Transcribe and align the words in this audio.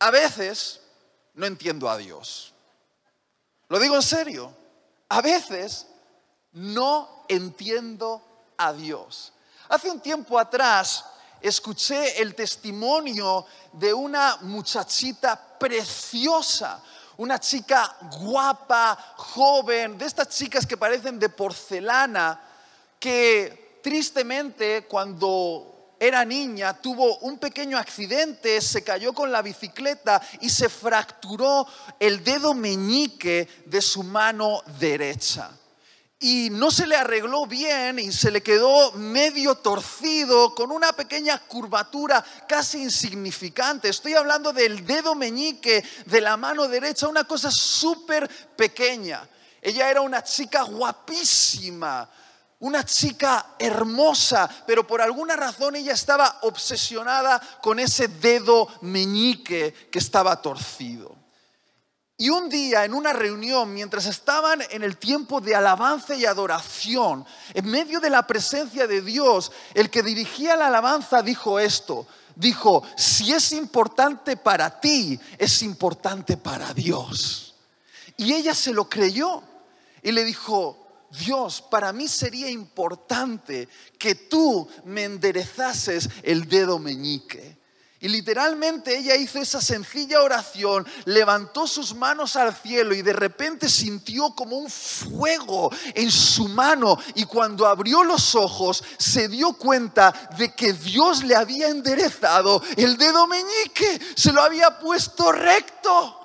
a 0.00 0.10
veces 0.10 0.80
no 1.34 1.46
entiendo 1.46 1.88
a 1.88 1.96
Dios. 1.96 2.52
Lo 3.68 3.78
digo 3.78 3.94
en 3.94 4.02
serio. 4.02 4.52
A 5.08 5.20
veces 5.20 5.86
no 6.52 7.24
entiendo 7.28 8.22
a 8.56 8.72
Dios. 8.72 9.32
Hace 9.68 9.90
un 9.90 10.00
tiempo 10.00 10.38
atrás 10.38 11.04
escuché 11.40 12.20
el 12.20 12.34
testimonio 12.34 13.46
de 13.72 13.94
una 13.94 14.38
muchachita 14.42 15.36
preciosa, 15.58 16.82
una 17.18 17.38
chica 17.38 17.96
guapa, 18.20 19.14
joven, 19.16 19.98
de 19.98 20.06
estas 20.06 20.28
chicas 20.30 20.66
que 20.66 20.76
parecen 20.76 21.18
de 21.18 21.28
porcelana, 21.28 22.40
que 22.98 23.80
tristemente 23.82 24.86
cuando 24.86 25.79
era 26.02 26.24
niña, 26.24 26.72
tuvo 26.72 27.18
un 27.18 27.38
pequeño 27.38 27.76
accidente, 27.76 28.62
se 28.62 28.82
cayó 28.82 29.12
con 29.12 29.30
la 29.30 29.42
bicicleta 29.42 30.20
y 30.40 30.48
se 30.48 30.70
fracturó 30.70 31.66
el 31.98 32.24
dedo 32.24 32.54
meñique 32.54 33.46
de 33.66 33.82
su 33.82 34.02
mano 34.02 34.62
derecha. 34.78 35.50
Y 36.18 36.48
no 36.50 36.70
se 36.70 36.86
le 36.86 36.96
arregló 36.96 37.44
bien 37.46 37.98
y 37.98 38.12
se 38.12 38.30
le 38.30 38.42
quedó 38.42 38.92
medio 38.92 39.56
torcido 39.56 40.54
con 40.54 40.72
una 40.72 40.94
pequeña 40.94 41.38
curvatura 41.38 42.24
casi 42.48 42.80
insignificante. 42.80 43.90
Estoy 43.90 44.14
hablando 44.14 44.54
del 44.54 44.86
dedo 44.86 45.14
meñique 45.14 45.84
de 46.06 46.20
la 46.22 46.38
mano 46.38 46.66
derecha, 46.66 47.08
una 47.08 47.24
cosa 47.24 47.50
súper 47.50 48.26
pequeña. 48.56 49.28
Ella 49.60 49.90
era 49.90 50.00
una 50.00 50.22
chica 50.22 50.62
guapísima, 50.62 52.08
una 52.60 52.84
chica 52.84 53.54
hermosa, 53.58 54.48
pero 54.66 54.86
por 54.86 55.00
alguna 55.00 55.34
razón 55.34 55.76
ella 55.76 55.94
estaba 55.94 56.38
obsesionada 56.42 57.40
con 57.62 57.78
ese 57.78 58.08
dedo 58.08 58.68
meñique 58.82 59.88
que 59.90 59.98
estaba 59.98 60.40
torcido. 60.40 61.16
Y 62.18 62.28
un 62.28 62.50
día 62.50 62.84
en 62.84 62.92
una 62.92 63.14
reunión, 63.14 63.72
mientras 63.72 64.04
estaban 64.04 64.62
en 64.70 64.82
el 64.82 64.98
tiempo 64.98 65.40
de 65.40 65.54
alabanza 65.54 66.14
y 66.14 66.26
adoración, 66.26 67.24
en 67.54 67.66
medio 67.66 67.98
de 67.98 68.10
la 68.10 68.26
presencia 68.26 68.86
de 68.86 69.00
Dios, 69.00 69.50
el 69.72 69.88
que 69.88 70.02
dirigía 70.02 70.54
la 70.54 70.66
alabanza 70.66 71.22
dijo 71.22 71.58
esto, 71.58 72.06
dijo, 72.34 72.82
si 72.94 73.32
es 73.32 73.52
importante 73.52 74.36
para 74.36 74.80
ti, 74.80 75.18
es 75.38 75.62
importante 75.62 76.36
para 76.36 76.74
Dios. 76.74 77.54
Y 78.18 78.34
ella 78.34 78.54
se 78.54 78.74
lo 78.74 78.86
creyó 78.86 79.42
y 80.02 80.12
le 80.12 80.22
dijo, 80.24 80.79
Dios, 81.10 81.62
para 81.62 81.92
mí 81.92 82.08
sería 82.08 82.48
importante 82.48 83.68
que 83.98 84.14
tú 84.14 84.68
me 84.84 85.04
enderezases 85.04 86.08
el 86.22 86.48
dedo 86.48 86.78
meñique. 86.78 87.60
Y 88.02 88.08
literalmente 88.08 88.96
ella 88.96 89.14
hizo 89.14 89.38
esa 89.40 89.60
sencilla 89.60 90.22
oración, 90.22 90.86
levantó 91.04 91.66
sus 91.66 91.94
manos 91.94 92.34
al 92.34 92.56
cielo 92.56 92.94
y 92.94 93.02
de 93.02 93.12
repente 93.12 93.68
sintió 93.68 94.34
como 94.34 94.56
un 94.56 94.70
fuego 94.70 95.70
en 95.94 96.10
su 96.10 96.48
mano 96.48 96.98
y 97.14 97.24
cuando 97.24 97.66
abrió 97.66 98.02
los 98.02 98.34
ojos 98.34 98.82
se 98.96 99.28
dio 99.28 99.52
cuenta 99.52 100.14
de 100.38 100.54
que 100.54 100.72
Dios 100.72 101.22
le 101.24 101.36
había 101.36 101.68
enderezado 101.68 102.62
el 102.78 102.96
dedo 102.96 103.26
meñique, 103.26 104.00
se 104.16 104.32
lo 104.32 104.40
había 104.40 104.78
puesto 104.78 105.30
recto. 105.30 106.16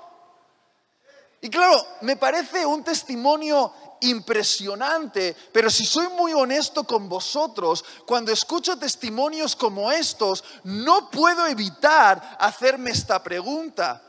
Y 1.42 1.50
claro, 1.50 1.86
me 2.02 2.16
parece 2.16 2.66
un 2.66 2.84
testimonio 2.84 3.72
impresionante, 4.02 5.36
pero 5.52 5.70
si 5.70 5.86
soy 5.86 6.08
muy 6.10 6.34
honesto 6.34 6.84
con 6.84 7.10
vosotros, 7.10 7.84
cuando 8.06 8.32
escucho 8.32 8.78
testimonios 8.78 9.56
como 9.56 9.92
estos, 9.92 10.44
no 10.64 11.10
puedo 11.10 11.48
evitar 11.48 12.38
hacerme 12.40 12.92
esta 12.92 13.22
pregunta. 13.24 14.02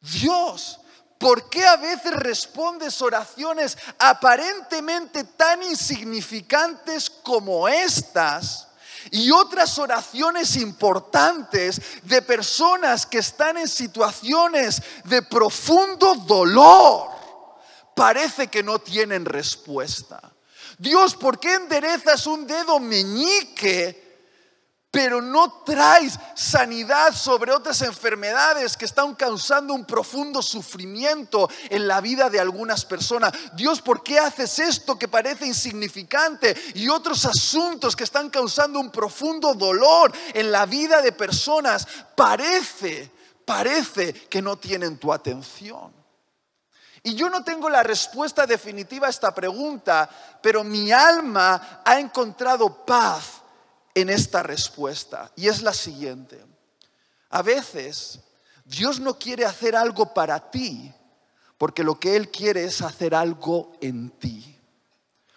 Dios, 0.00 0.78
¿por 1.18 1.48
qué 1.48 1.66
a 1.66 1.76
veces 1.76 2.12
respondes 2.14 3.00
oraciones 3.02 3.76
aparentemente 3.98 5.24
tan 5.24 5.62
insignificantes 5.62 7.10
como 7.10 7.68
estas? 7.68 8.66
y 9.10 9.30
otras 9.30 9.78
oraciones 9.78 10.56
importantes 10.56 11.80
de 12.02 12.22
personas 12.22 13.06
que 13.06 13.18
están 13.18 13.56
en 13.56 13.68
situaciones 13.68 14.82
de 15.04 15.22
profundo 15.22 16.14
dolor 16.26 17.15
parece 17.96 18.48
que 18.48 18.62
no 18.62 18.78
tienen 18.78 19.24
respuesta. 19.24 20.20
Dios, 20.78 21.16
¿por 21.16 21.40
qué 21.40 21.54
enderezas 21.54 22.26
un 22.26 22.46
dedo 22.46 22.78
meñique? 22.78 24.06
pero 24.96 25.20
no 25.20 25.62
traes 25.62 26.18
sanidad 26.34 27.14
sobre 27.14 27.52
otras 27.52 27.82
enfermedades 27.82 28.78
que 28.78 28.86
están 28.86 29.14
causando 29.14 29.74
un 29.74 29.84
profundo 29.84 30.40
sufrimiento 30.40 31.50
en 31.68 31.86
la 31.86 32.00
vida 32.00 32.30
de 32.30 32.40
algunas 32.40 32.86
personas. 32.86 33.30
Dios, 33.52 33.82
¿por 33.82 34.02
qué 34.02 34.18
haces 34.18 34.58
esto 34.58 34.98
que 34.98 35.06
parece 35.06 35.46
insignificante 35.46 36.56
y 36.74 36.88
otros 36.88 37.26
asuntos 37.26 37.94
que 37.94 38.04
están 38.04 38.30
causando 38.30 38.80
un 38.80 38.90
profundo 38.90 39.52
dolor 39.52 40.10
en 40.32 40.50
la 40.50 40.64
vida 40.64 41.02
de 41.02 41.12
personas? 41.12 41.86
Parece, 42.16 43.12
parece 43.44 44.14
que 44.14 44.40
no 44.40 44.56
tienen 44.56 44.96
tu 44.96 45.12
atención. 45.12 46.05
Y 47.06 47.14
yo 47.14 47.30
no 47.30 47.44
tengo 47.44 47.70
la 47.70 47.84
respuesta 47.84 48.48
definitiva 48.48 49.06
a 49.06 49.10
esta 49.10 49.32
pregunta, 49.32 50.10
pero 50.42 50.64
mi 50.64 50.90
alma 50.90 51.80
ha 51.84 52.00
encontrado 52.00 52.84
paz 52.84 53.42
en 53.94 54.10
esta 54.10 54.42
respuesta. 54.42 55.30
Y 55.36 55.46
es 55.46 55.62
la 55.62 55.72
siguiente. 55.72 56.44
A 57.30 57.42
veces 57.42 58.18
Dios 58.64 58.98
no 58.98 59.16
quiere 59.16 59.44
hacer 59.44 59.76
algo 59.76 60.12
para 60.12 60.50
ti, 60.50 60.92
porque 61.56 61.84
lo 61.84 61.96
que 62.00 62.16
Él 62.16 62.28
quiere 62.28 62.64
es 62.64 62.82
hacer 62.82 63.14
algo 63.14 63.74
en 63.80 64.10
ti. 64.18 64.58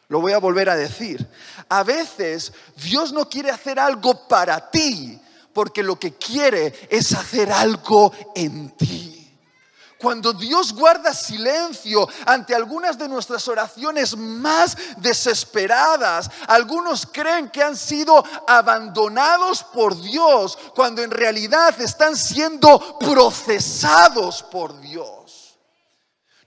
Lo 0.08 0.22
voy 0.22 0.34
a 0.34 0.40
volver 0.40 0.72
a 0.72 0.75
decir. 0.75 1.29
A 1.69 1.84
veces 1.84 2.52
Dios 2.78 3.13
no 3.13 3.29
quiere 3.29 3.52
hacer 3.52 3.79
algo 3.79 4.28
para 4.28 4.72
ti, 4.72 5.22
porque 5.53 5.84
lo 5.84 6.00
que 6.00 6.16
quiere 6.16 6.74
es 6.90 7.13
hacer 7.13 7.52
algo 7.52 8.12
en 8.34 8.72
ti. 8.72 9.19
Cuando 10.00 10.32
Dios 10.32 10.74
guarda 10.74 11.14
silencio 11.14 12.08
ante 12.26 12.56
algunas 12.56 12.98
de 12.98 13.10
nuestras 13.10 13.46
oraciones 13.50 14.16
más 14.16 14.78
desesperadas, 14.96 16.30
algunos 16.48 17.06
creen 17.06 17.50
que 17.50 17.62
han 17.62 17.76
sido 17.76 18.24
abandonados 18.48 19.62
por 19.62 20.00
Dios 20.02 20.58
cuando 20.74 21.02
en 21.02 21.12
realidad 21.12 21.80
están 21.82 22.16
siendo 22.16 22.98
procesados 22.98 24.42
por 24.44 24.80
Dios. 24.80 25.39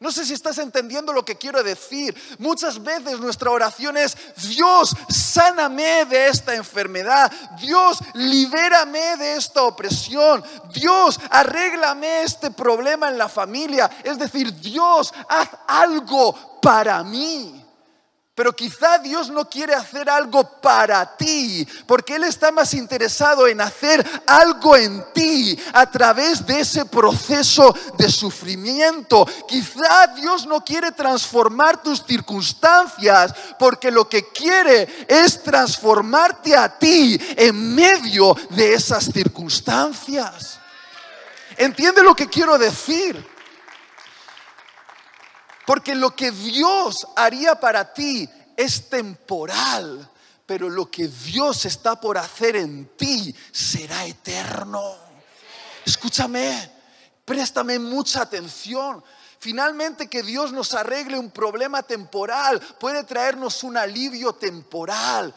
No 0.03 0.11
sé 0.11 0.27
si 0.27 0.35
estás 0.35 0.59
entendiendo 0.59 1.13
lo 1.13 1.25
que 1.25 1.37
quiero 1.37 1.63
decir. 1.63 2.13
Muchas 2.41 2.83
veces 2.83 3.21
nuestra 3.21 3.53
oración 3.53 3.97
es, 3.97 4.17
Dios, 4.49 4.97
sáname 5.09 6.05
de 6.07 6.27
esta 6.27 6.57
enfermedad. 6.57 7.31
Dios, 7.61 8.01
libérame 8.15 9.17
de 9.17 9.37
esta 9.37 9.63
opresión. 9.63 10.43
Dios, 10.75 11.21
arréglame 11.31 12.25
este 12.25 12.51
problema 12.51 13.09
en 13.09 13.17
la 13.17 13.29
familia. 13.29 13.89
Es 14.03 14.19
decir, 14.19 14.53
Dios, 14.61 15.15
haz 15.29 15.49
algo 15.69 16.59
para 16.61 17.05
mí. 17.05 17.62
Pero 18.35 18.57
quizá 18.57 18.97
Dios 18.97 19.29
no 19.29 19.47
quiere 19.47 19.75
hacer 19.75 20.09
algo 20.09 20.43
para 20.63 21.19
ti, 21.19 21.69
porque 21.87 22.15
Él 22.15 22.25
está 22.25 22.51
más 22.51 22.73
interesado 22.73 23.47
en 23.47 23.61
hacer 23.61 24.03
algo 24.27 24.75
en 24.75 25.05
ti 25.13 25.59
a 25.75 25.91
través 25.91 26.47
de 26.47 26.61
ese 26.61 26.87
proceso 26.87 27.77
de 27.99 28.09
sufrimiento. 28.11 29.27
Quizá 29.47 30.07
Dios 30.17 30.47
no 30.47 30.65
quiere 30.65 30.93
transformar 30.93 31.83
tus 31.83 32.03
circunstancias, 32.07 33.35
porque 33.59 33.91
lo 33.91 34.09
que 34.09 34.27
quiere 34.29 35.07
es 35.07 35.43
transformarte 35.43 36.57
a 36.57 36.79
ti 36.79 37.21
en 37.37 37.75
medio 37.75 38.35
de 38.49 38.73
esas 38.73 39.13
circunstancias. 39.13 40.59
¿Entiende 41.59 42.03
lo 42.03 42.15
que 42.15 42.29
quiero 42.29 42.57
decir? 42.57 43.32
Porque 45.73 45.95
lo 45.95 46.15
que 46.15 46.31
Dios 46.31 47.09
haría 47.17 47.55
para 47.55 47.95
ti 47.95 48.29
es 48.59 48.91
temporal, 48.91 50.07
pero 50.45 50.69
lo 50.69 50.91
que 50.91 51.09
Dios 51.09 51.65
está 51.65 51.99
por 51.99 52.19
hacer 52.19 52.57
en 52.57 52.95
ti 52.95 53.35
será 53.51 54.05
eterno. 54.05 54.95
Escúchame, 55.83 56.71
préstame 57.25 57.79
mucha 57.79 58.21
atención. 58.21 59.03
Finalmente 59.39 60.11
que 60.11 60.23
Dios 60.23 60.53
nos 60.53 60.75
arregle 60.75 61.19
un 61.19 61.31
problema 61.31 61.83
temporal 61.83 62.61
puede 62.79 63.05
traernos 63.05 63.63
un 63.63 63.79
alivio 63.79 64.35
temporal. 64.35 65.35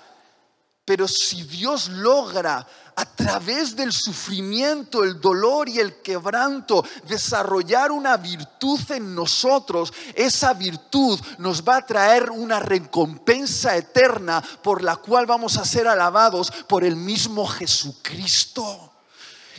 Pero 0.84 1.08
si 1.08 1.44
Dios 1.44 1.88
logra 1.88 2.68
a 2.98 3.06
través 3.06 3.76
del 3.76 3.92
sufrimiento, 3.92 5.04
el 5.04 5.20
dolor 5.20 5.68
y 5.68 5.80
el 5.80 6.02
quebranto 6.02 6.86
desarrollar 7.08 7.92
una 7.92 8.16
virtud 8.16 8.80
en 8.92 9.14
nosotros, 9.14 9.94
esa 10.14 10.54
virtud 10.54 11.20
nos 11.38 11.64
va 11.64 11.78
a 11.78 11.86
traer 11.86 12.30
una 12.32 12.60
recompensa 12.60 13.76
eterna 13.76 14.42
por 14.64 14.82
la 14.82 14.96
cual 14.96 15.26
vamos 15.26 15.58
a 15.58 15.66
ser 15.66 15.88
alabados 15.88 16.52
por 16.68 16.86
el 16.86 16.96
mismo 16.96 17.46
Jesucristo. 17.46 18.94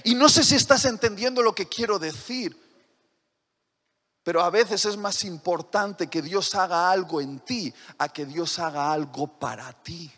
Y 0.04 0.14
no 0.14 0.28
sé 0.28 0.42
si 0.42 0.54
estás 0.54 0.86
entendiendo 0.86 1.42
lo 1.42 1.54
que 1.54 1.68
quiero 1.68 1.98
decir, 1.98 2.56
pero 4.22 4.42
a 4.42 4.50
veces 4.50 4.84
es 4.86 4.96
más 4.96 5.24
importante 5.24 6.06
que 6.06 6.22
Dios 6.22 6.54
haga 6.54 6.90
algo 6.90 7.20
en 7.20 7.40
ti 7.40 7.72
a 7.98 8.08
que 8.08 8.24
Dios 8.24 8.58
haga 8.58 8.92
algo 8.92 9.26
para 9.38 9.72
ti. 9.72 10.10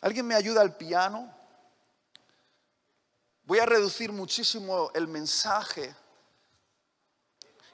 ¿Alguien 0.00 0.26
me 0.26 0.34
ayuda 0.34 0.62
al 0.62 0.76
piano? 0.76 1.39
Voy 3.50 3.58
a 3.58 3.66
reducir 3.66 4.12
muchísimo 4.12 4.92
el 4.94 5.08
mensaje 5.08 5.92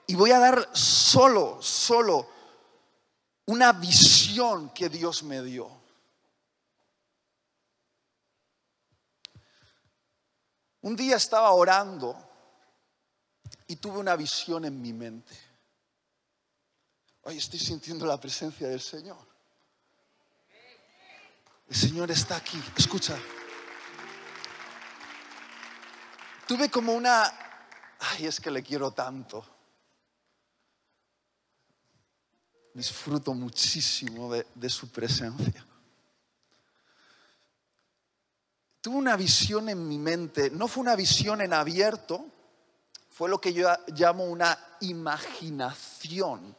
y 0.06 0.14
voy 0.14 0.30
a 0.30 0.38
dar 0.38 0.70
solo, 0.74 1.60
solo 1.60 2.26
una 3.44 3.74
visión 3.74 4.70
que 4.70 4.88
Dios 4.88 5.22
me 5.22 5.42
dio. 5.42 5.70
Un 10.80 10.96
día 10.96 11.16
estaba 11.16 11.50
orando 11.50 12.16
y 13.66 13.76
tuve 13.76 13.98
una 13.98 14.16
visión 14.16 14.64
en 14.64 14.80
mi 14.80 14.94
mente. 14.94 15.38
Hoy 17.24 17.36
estoy 17.36 17.58
sintiendo 17.58 18.06
la 18.06 18.18
presencia 18.18 18.66
del 18.66 18.80
Señor. 18.80 19.26
El 21.68 21.76
Señor 21.76 22.10
está 22.10 22.36
aquí. 22.36 22.58
Escucha. 22.78 23.18
Tuve 26.46 26.70
como 26.70 26.94
una... 26.94 27.24
Ay, 27.98 28.26
es 28.26 28.40
que 28.40 28.50
le 28.50 28.62
quiero 28.62 28.90
tanto. 28.92 29.44
Disfruto 32.74 33.34
muchísimo 33.34 34.32
de, 34.32 34.46
de 34.54 34.70
su 34.70 34.90
presencia. 34.90 35.66
tuve 38.86 38.98
una 38.98 39.16
visión 39.16 39.68
en 39.68 39.88
mi 39.88 39.98
mente, 39.98 40.48
no 40.48 40.68
fue 40.68 40.82
una 40.82 40.94
visión 40.94 41.40
en 41.40 41.52
abierto, 41.52 42.24
fue 43.10 43.28
lo 43.28 43.40
que 43.40 43.52
yo 43.52 43.68
llamo 43.88 44.22
una 44.22 44.56
imaginación 44.78 46.56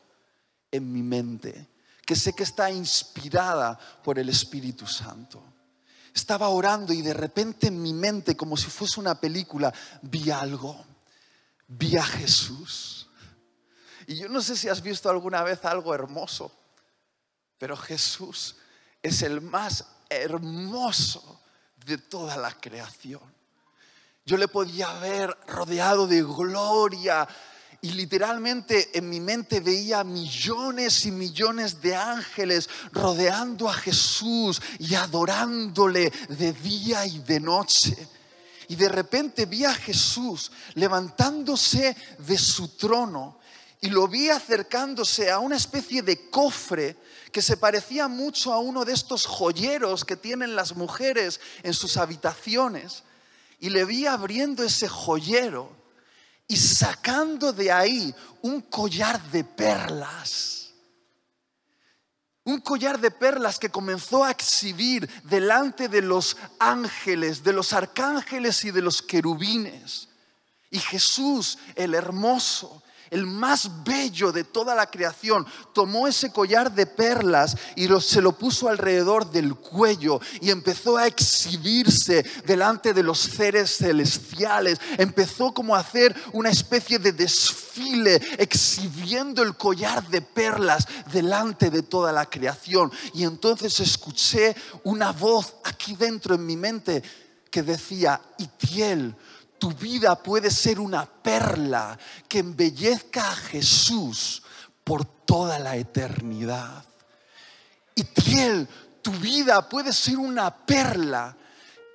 en 0.69 0.91
mi 0.91 1.01
mente, 1.01 1.69
que 2.05 2.17
sé 2.17 2.33
que 2.33 2.43
está 2.43 2.69
inspirada 2.69 3.79
por 4.03 4.19
el 4.19 4.27
Espíritu 4.27 4.85
Santo. 4.85 5.41
Estaba 6.17 6.49
orando 6.49 6.93
y 6.93 7.03
de 7.03 7.13
repente 7.13 7.67
en 7.67 7.79
mi 7.79 7.93
mente, 7.93 8.35
como 8.35 8.57
si 8.57 8.71
fuese 8.71 8.99
una 8.99 9.21
película, 9.21 9.71
vi 10.01 10.31
algo, 10.31 10.83
vi 11.67 11.95
a 11.95 12.03
Jesús. 12.03 13.07
Y 14.07 14.17
yo 14.17 14.27
no 14.27 14.41
sé 14.41 14.55
si 14.55 14.67
has 14.67 14.81
visto 14.81 15.11
alguna 15.11 15.43
vez 15.43 15.63
algo 15.63 15.93
hermoso, 15.93 16.51
pero 17.59 17.77
Jesús 17.77 18.55
es 19.03 19.21
el 19.21 19.41
más 19.41 19.85
hermoso 20.09 21.39
de 21.85 21.99
toda 21.99 22.35
la 22.35 22.51
creación. 22.51 23.21
Yo 24.25 24.37
le 24.37 24.47
podía 24.47 24.91
ver 24.93 25.37
rodeado 25.45 26.07
de 26.07 26.23
gloria 26.23 27.27
y 27.81 27.91
literalmente 27.91 28.97
en 28.97 29.09
mi 29.09 29.19
mente 29.19 29.59
veía 29.59 30.03
millones 30.03 31.05
y 31.05 31.11
millones 31.11 31.79
de 31.81 31.95
ángeles 31.95 32.69
rodeando 32.91 33.69
a 33.69 33.73
Jesús 33.73 34.61
y 34.79 34.95
adorándole 34.95 36.11
de 36.29 36.53
día 36.53 37.05
y 37.05 37.19
de 37.19 37.39
noche. 37.39 37.95
Y 38.69 38.75
de 38.75 38.89
repente 38.89 39.45
vi 39.45 39.63
a 39.63 39.73
Jesús 39.73 40.51
levantándose 40.73 41.95
de 42.19 42.37
su 42.37 42.69
trono 42.69 43.39
y 43.79 43.89
lo 43.89 44.07
vi 44.07 44.29
acercándose 44.29 45.29
a 45.29 45.39
una 45.39 45.55
especie 45.55 46.01
de 46.01 46.29
cofre 46.29 46.97
que 47.31 47.43
se 47.43 47.57
parecía 47.57 48.07
mucho 48.07 48.51
a 48.51 48.59
uno 48.59 48.83
de 48.85 48.93
estos 48.93 49.27
joyeros 49.27 50.03
que 50.03 50.15
tienen 50.15 50.55
las 50.55 50.75
mujeres 50.75 51.39
en 51.61 51.75
sus 51.75 51.97
habitaciones. 51.97 53.03
Y 53.59 53.69
le 53.69 53.85
vi 53.85 54.07
abriendo 54.07 54.63
ese 54.63 54.87
joyero 54.87 55.71
y 56.47 56.55
sacando 56.55 57.51
de 57.51 57.71
ahí 57.71 58.13
un 58.41 58.61
collar 58.61 59.21
de 59.31 59.43
perlas. 59.43 60.71
Un 62.43 62.61
collar 62.61 62.99
de 62.99 63.11
perlas 63.11 63.59
que 63.59 63.69
comenzó 63.69 64.23
a 64.23 64.31
exhibir 64.31 65.09
delante 65.23 65.89
de 65.89 66.01
los 66.01 66.37
ángeles, 66.59 67.43
de 67.43 67.51
los 67.51 67.73
arcángeles 67.73 68.63
y 68.63 68.71
de 68.71 68.81
los 68.81 69.01
querubines. 69.01 70.07
Y 70.69 70.79
Jesús, 70.79 71.57
el 71.75 71.93
hermoso, 71.93 72.81
el 73.09 73.25
más 73.25 73.83
bello 73.83 74.31
de 74.31 74.43
toda 74.43 74.75
la 74.75 74.89
creación, 74.89 75.45
tomó 75.73 76.07
ese 76.07 76.31
collar 76.31 76.73
de 76.73 76.85
perlas 76.85 77.55
y 77.75 77.87
se 78.01 78.21
lo 78.21 78.33
puso 78.33 78.69
alrededor 78.69 79.31
del 79.31 79.55
cuello 79.55 80.19
y 80.41 80.49
empezó 80.49 80.97
a 80.97 81.07
exhibirse 81.07 82.25
delante 82.45 82.93
de 82.93 83.03
los 83.03 83.19
seres 83.19 83.77
celestiales. 83.77 84.79
Empezó 84.97 85.53
como 85.53 85.75
a 85.75 85.79
hacer 85.79 86.15
una 86.33 86.49
especie 86.49 86.99
de 86.99 87.11
desfile 87.11 88.15
exhibiendo 88.37 89.43
el 89.43 89.55
collar 89.55 90.07
de 90.07 90.21
perlas 90.21 90.87
delante 91.11 91.69
de 91.69 91.83
toda 91.83 92.11
la 92.11 92.25
creación. 92.29 92.91
Y 93.13 93.23
entonces 93.23 93.79
escuché 93.79 94.55
una 94.83 95.11
voz 95.11 95.55
aquí 95.63 95.95
dentro 95.95 96.35
en 96.35 96.45
mi 96.45 96.55
mente 96.55 97.03
que 97.49 97.63
decía, 97.63 98.21
Itiel, 98.37 99.15
tu 99.57 99.71
vida 99.71 100.21
puede 100.21 100.51
ser 100.51 100.79
una 100.79 101.05
perla 101.05 101.97
que 102.27 102.39
embellezca 102.39 103.31
a 103.31 103.35
Jesús 103.35 104.43
por 104.83 105.05
toda 105.05 105.59
la 105.59 105.75
eternidad. 105.75 106.85
Y 107.95 108.03
Tiel, 108.03 108.67
tu 109.01 109.11
vida 109.11 109.67
puede 109.67 109.91
ser 109.91 110.17
una 110.17 110.55
perla 110.55 111.35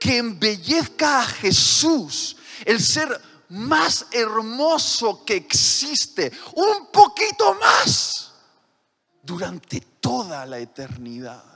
que 0.01 0.19
embellezca 0.19 1.21
a 1.21 1.27
Jesús, 1.27 2.37
el 2.65 2.81
ser 2.81 3.21
más 3.51 4.07
hermoso 4.11 5.25
que 5.25 5.37
existe, 5.37 6.33
un 6.55 6.87
poquito 6.91 7.55
más, 7.55 8.33
durante 9.23 9.81
toda 10.01 10.45
la 10.47 10.59
eternidad. 10.59 11.52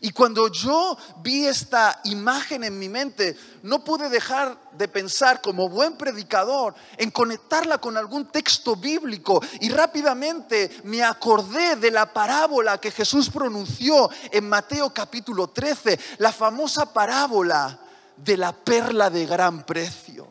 Y 0.00 0.10
cuando 0.10 0.48
yo 0.50 0.96
vi 1.22 1.46
esta 1.46 2.00
imagen 2.04 2.64
en 2.64 2.78
mi 2.78 2.88
mente, 2.88 3.36
no 3.62 3.84
pude 3.84 4.08
dejar 4.08 4.58
de 4.72 4.88
pensar 4.88 5.40
como 5.40 5.68
buen 5.68 5.96
predicador 5.96 6.74
en 6.96 7.10
conectarla 7.10 7.78
con 7.78 7.96
algún 7.96 8.26
texto 8.26 8.76
bíblico 8.76 9.42
y 9.60 9.68
rápidamente 9.70 10.70
me 10.84 11.02
acordé 11.02 11.76
de 11.76 11.90
la 11.90 12.12
parábola 12.12 12.78
que 12.78 12.90
Jesús 12.90 13.28
pronunció 13.30 14.10
en 14.30 14.48
Mateo 14.48 14.92
capítulo 14.94 15.48
13, 15.48 15.98
la 16.18 16.32
famosa 16.32 16.92
parábola 16.92 17.78
de 18.16 18.36
la 18.36 18.52
perla 18.52 19.10
de 19.10 19.26
gran 19.26 19.64
precio. 19.64 20.28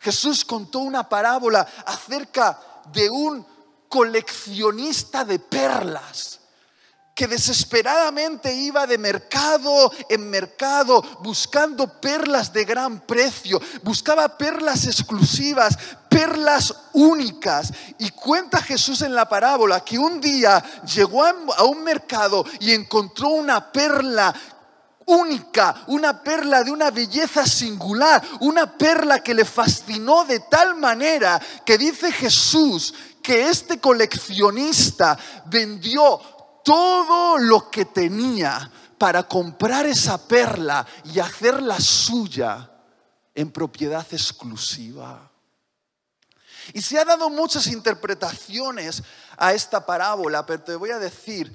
Jesús 0.00 0.44
contó 0.44 0.80
una 0.80 1.08
parábola 1.08 1.66
acerca 1.86 2.58
de 2.92 3.08
un 3.10 3.46
coleccionista 3.88 5.24
de 5.24 5.38
perlas 5.38 6.39
que 7.20 7.28
desesperadamente 7.28 8.50
iba 8.54 8.86
de 8.86 8.96
mercado 8.96 9.92
en 10.08 10.30
mercado 10.30 11.02
buscando 11.20 12.00
perlas 12.00 12.50
de 12.50 12.64
gran 12.64 13.00
precio, 13.00 13.60
buscaba 13.82 14.38
perlas 14.38 14.86
exclusivas, 14.86 15.76
perlas 16.08 16.74
únicas. 16.94 17.74
Y 17.98 18.08
cuenta 18.12 18.62
Jesús 18.62 19.02
en 19.02 19.14
la 19.14 19.28
parábola 19.28 19.84
que 19.84 19.98
un 19.98 20.18
día 20.18 20.64
llegó 20.94 21.22
a 21.22 21.64
un 21.64 21.84
mercado 21.84 22.42
y 22.58 22.72
encontró 22.72 23.28
una 23.28 23.70
perla 23.70 24.34
única, 25.04 25.84
una 25.88 26.22
perla 26.22 26.64
de 26.64 26.70
una 26.70 26.90
belleza 26.90 27.44
singular, 27.44 28.22
una 28.40 28.78
perla 28.78 29.22
que 29.22 29.34
le 29.34 29.44
fascinó 29.44 30.24
de 30.24 30.40
tal 30.40 30.74
manera 30.76 31.38
que 31.66 31.76
dice 31.76 32.12
Jesús 32.12 32.94
que 33.22 33.50
este 33.50 33.78
coleccionista 33.78 35.18
vendió 35.44 36.39
todo 36.64 37.38
lo 37.38 37.70
que 37.70 37.84
tenía 37.86 38.70
para 38.98 39.22
comprar 39.22 39.86
esa 39.86 40.28
perla 40.28 40.86
y 41.04 41.18
hacerla 41.18 41.80
suya 41.80 42.70
en 43.34 43.50
propiedad 43.50 44.06
exclusiva. 44.10 45.30
Y 46.72 46.82
se 46.82 46.98
ha 46.98 47.04
dado 47.04 47.30
muchas 47.30 47.66
interpretaciones 47.66 49.02
a 49.36 49.54
esta 49.54 49.84
parábola, 49.86 50.44
pero 50.44 50.62
te 50.62 50.74
voy 50.76 50.90
a 50.90 50.98
decir 50.98 51.54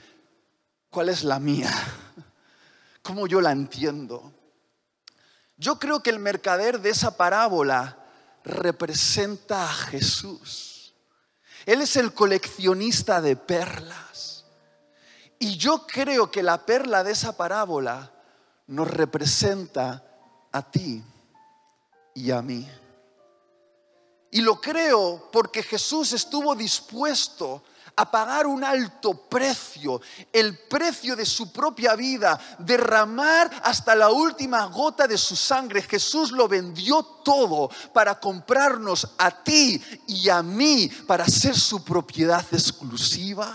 cuál 0.89 1.09
es 1.09 1.23
la 1.23 1.39
mía, 1.39 1.71
cómo 3.01 3.27
yo 3.27 3.39
la 3.41 3.51
entiendo. 3.51 4.33
Yo 5.57 5.79
creo 5.79 6.01
que 6.01 6.09
el 6.09 6.19
mercader 6.19 6.81
de 6.81 6.89
esa 6.89 7.15
parábola 7.15 7.97
representa 8.43 9.69
a 9.69 9.73
Jesús. 9.73 10.93
Él 11.65 11.81
es 11.81 11.95
el 11.95 12.13
coleccionista 12.13 13.21
de 13.21 13.35
perlas. 13.35 14.34
Y 15.39 15.57
yo 15.57 15.85
creo 15.85 16.31
que 16.31 16.43
la 16.43 16.65
perla 16.65 17.03
de 17.03 17.11
esa 17.11 17.35
parábola 17.35 18.11
nos 18.67 18.89
representa 18.89 20.03
a 20.51 20.61
ti 20.63 21.03
y 22.13 22.31
a 22.31 22.41
mí. 22.41 22.67
Y 24.31 24.41
lo 24.41 24.59
creo 24.59 25.29
porque 25.31 25.63
Jesús 25.63 26.13
estuvo 26.13 26.55
dispuesto 26.55 27.63
a 27.97 28.11
pagar 28.11 28.45
un 28.45 28.63
alto 28.63 29.13
precio, 29.29 30.01
el 30.33 30.57
precio 30.67 31.15
de 31.15 31.25
su 31.25 31.51
propia 31.51 31.95
vida, 31.95 32.37
derramar 32.59 33.49
hasta 33.63 33.95
la 33.95 34.09
última 34.09 34.65
gota 34.65 35.07
de 35.07 35.17
su 35.17 35.35
sangre. 35.35 35.81
Jesús 35.81 36.31
lo 36.31 36.47
vendió 36.47 37.03
todo 37.23 37.69
para 37.93 38.19
comprarnos 38.19 39.07
a 39.17 39.31
ti 39.43 39.81
y 40.07 40.27
a 40.27 40.43
mí, 40.43 40.89
para 41.07 41.25
ser 41.25 41.57
su 41.57 41.83
propiedad 41.83 42.45
exclusiva. 42.51 43.53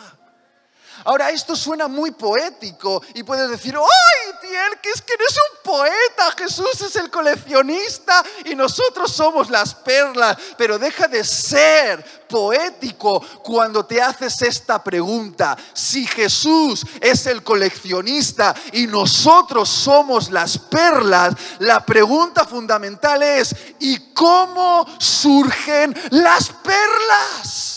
Ahora, 1.05 1.31
esto 1.31 1.57
suena 1.57 1.89
muy 1.89 2.11
poético 2.11 3.03
y 3.15 3.23
puedes 3.23 3.49
decir, 3.49 3.75
¡ay, 3.77 4.35
Tiel, 4.41 4.81
que 4.83 4.91
es 4.91 5.01
que 5.01 5.15
eres 5.15 5.35
un 5.51 5.73
poeta! 5.73 6.31
Jesús 6.37 6.81
es 6.83 6.97
el 6.97 7.11
coleccionista 7.11 8.23
y 8.45 8.55
nosotros 8.55 9.13
somos 9.13 9.51
las 9.51 9.75
perlas. 9.75 10.37
Pero 10.59 10.79
deja 10.79 11.09
de 11.09 11.25
ser 11.25 12.05
poético 12.29 13.21
cuando 13.43 13.85
te 13.85 14.01
haces 14.01 14.41
esta 14.43 14.83
pregunta. 14.83 15.57
Si 15.73 16.07
Jesús 16.07 16.85
es 17.01 17.27
el 17.27 17.43
coleccionista 17.43 18.55
y 18.73 18.87
nosotros 18.87 19.69
somos 19.69 20.31
las 20.31 20.59
perlas, 20.59 21.35
la 21.59 21.85
pregunta 21.85 22.45
fundamental 22.45 23.23
es, 23.23 23.55
¿y 23.79 24.13
cómo 24.13 24.87
surgen 24.99 25.95
las 26.11 26.51
perlas? 26.51 27.70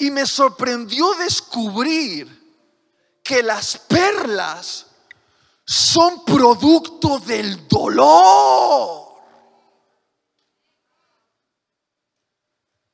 Y 0.00 0.10
me 0.10 0.26
sorprendió 0.26 1.14
descubrir 1.14 2.40
que 3.22 3.42
las 3.42 3.78
perlas 3.78 4.86
son 5.64 6.24
producto 6.24 7.20
del 7.20 7.68
dolor. 7.68 9.20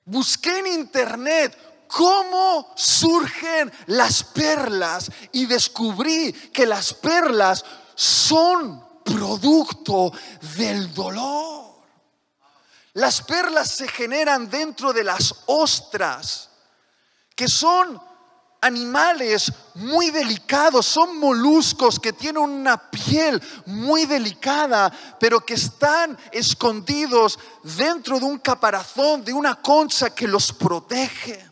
Busqué 0.04 0.58
en 0.58 0.66
internet 0.66 1.86
cómo 1.88 2.72
surgen 2.76 3.72
las 3.86 4.22
perlas 4.22 5.10
y 5.32 5.46
descubrí 5.46 6.32
que 6.52 6.66
las 6.66 6.92
perlas 6.92 7.64
son 7.94 8.84
producto 9.04 10.12
del 10.56 10.92
dolor. 10.92 11.76
Las 12.94 13.22
perlas 13.22 13.70
se 13.70 13.88
generan 13.88 14.50
dentro 14.50 14.92
de 14.92 15.04
las 15.04 15.34
ostras 15.46 16.45
que 17.36 17.48
son 17.48 18.00
animales 18.62 19.52
muy 19.74 20.10
delicados, 20.10 20.86
son 20.86 21.18
moluscos 21.18 22.00
que 22.00 22.14
tienen 22.14 22.42
una 22.42 22.90
piel 22.90 23.40
muy 23.66 24.06
delicada, 24.06 24.90
pero 25.20 25.40
que 25.40 25.54
están 25.54 26.18
escondidos 26.32 27.38
dentro 27.62 28.18
de 28.18 28.24
un 28.24 28.38
caparazón, 28.38 29.22
de 29.22 29.34
una 29.34 29.54
concha 29.56 30.10
que 30.10 30.26
los 30.26 30.52
protege. 30.52 31.46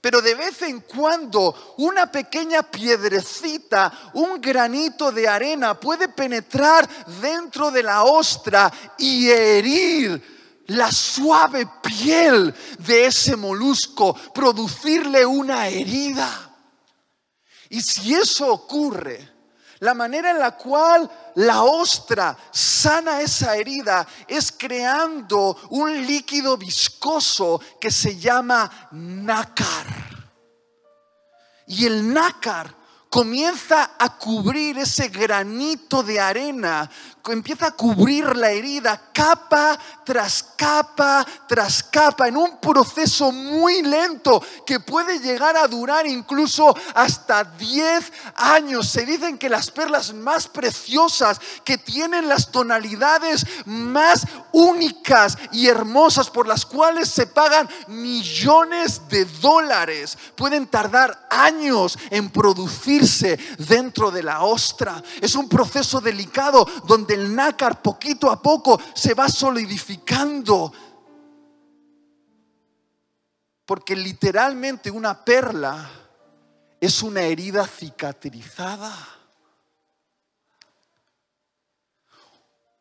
Pero 0.00 0.22
de 0.22 0.34
vez 0.34 0.62
en 0.62 0.80
cuando 0.80 1.74
una 1.76 2.10
pequeña 2.10 2.62
piedrecita, 2.62 4.10
un 4.14 4.40
granito 4.40 5.12
de 5.12 5.28
arena 5.28 5.78
puede 5.78 6.08
penetrar 6.08 6.88
dentro 7.20 7.70
de 7.70 7.82
la 7.82 8.04
ostra 8.04 8.72
y 8.96 9.28
herir 9.28 10.37
la 10.68 10.92
suave 10.92 11.66
piel 11.82 12.54
de 12.78 13.06
ese 13.06 13.36
molusco, 13.36 14.14
producirle 14.34 15.24
una 15.24 15.68
herida. 15.68 16.50
Y 17.70 17.80
si 17.80 18.14
eso 18.14 18.52
ocurre, 18.52 19.36
la 19.80 19.94
manera 19.94 20.30
en 20.30 20.38
la 20.38 20.56
cual 20.56 21.10
la 21.36 21.62
ostra 21.62 22.36
sana 22.50 23.20
esa 23.20 23.56
herida 23.56 24.06
es 24.26 24.52
creando 24.52 25.56
un 25.70 26.06
líquido 26.06 26.56
viscoso 26.56 27.60
que 27.80 27.90
se 27.90 28.18
llama 28.18 28.88
nácar. 28.92 29.86
Y 31.66 31.86
el 31.86 32.12
nácar 32.12 32.74
comienza 33.08 33.92
a 33.98 34.18
cubrir 34.18 34.78
ese 34.78 35.08
granito 35.08 36.02
de 36.02 36.20
arena 36.20 36.90
empieza 37.32 37.68
a 37.68 37.70
cubrir 37.72 38.36
la 38.36 38.50
herida 38.50 39.00
capa 39.12 39.78
tras 40.04 40.42
capa 40.56 41.26
tras 41.46 41.82
capa 41.82 42.28
en 42.28 42.36
un 42.36 42.58
proceso 42.58 43.32
muy 43.32 43.82
lento 43.82 44.42
que 44.66 44.80
puede 44.80 45.18
llegar 45.18 45.56
a 45.56 45.66
durar 45.66 46.06
incluso 46.06 46.74
hasta 46.94 47.44
10 47.44 48.12
años. 48.36 48.88
Se 48.88 49.04
dicen 49.04 49.38
que 49.38 49.48
las 49.48 49.70
perlas 49.70 50.14
más 50.14 50.48
preciosas 50.48 51.40
que 51.64 51.78
tienen 51.78 52.28
las 52.28 52.50
tonalidades 52.50 53.46
más 53.66 54.26
únicas 54.52 55.38
y 55.52 55.68
hermosas 55.68 56.30
por 56.30 56.46
las 56.46 56.64
cuales 56.64 57.08
se 57.08 57.26
pagan 57.26 57.68
millones 57.88 59.08
de 59.08 59.24
dólares 59.24 60.16
pueden 60.36 60.66
tardar 60.66 61.26
años 61.30 61.98
en 62.10 62.30
producirse 62.30 63.38
dentro 63.58 64.10
de 64.10 64.22
la 64.22 64.42
ostra. 64.42 65.02
Es 65.20 65.34
un 65.34 65.48
proceso 65.48 66.00
delicado 66.00 66.66
donde 66.86 67.16
el 67.18 67.34
nácar 67.34 67.82
poquito 67.82 68.30
a 68.30 68.40
poco 68.40 68.80
se 68.94 69.14
va 69.14 69.28
solidificando. 69.28 70.72
Porque 73.66 73.94
literalmente 73.94 74.90
una 74.90 75.24
perla 75.24 75.90
es 76.80 77.02
una 77.02 77.22
herida 77.22 77.66
cicatrizada. 77.66 78.94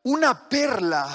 Una 0.03 0.47
perla 0.47 1.13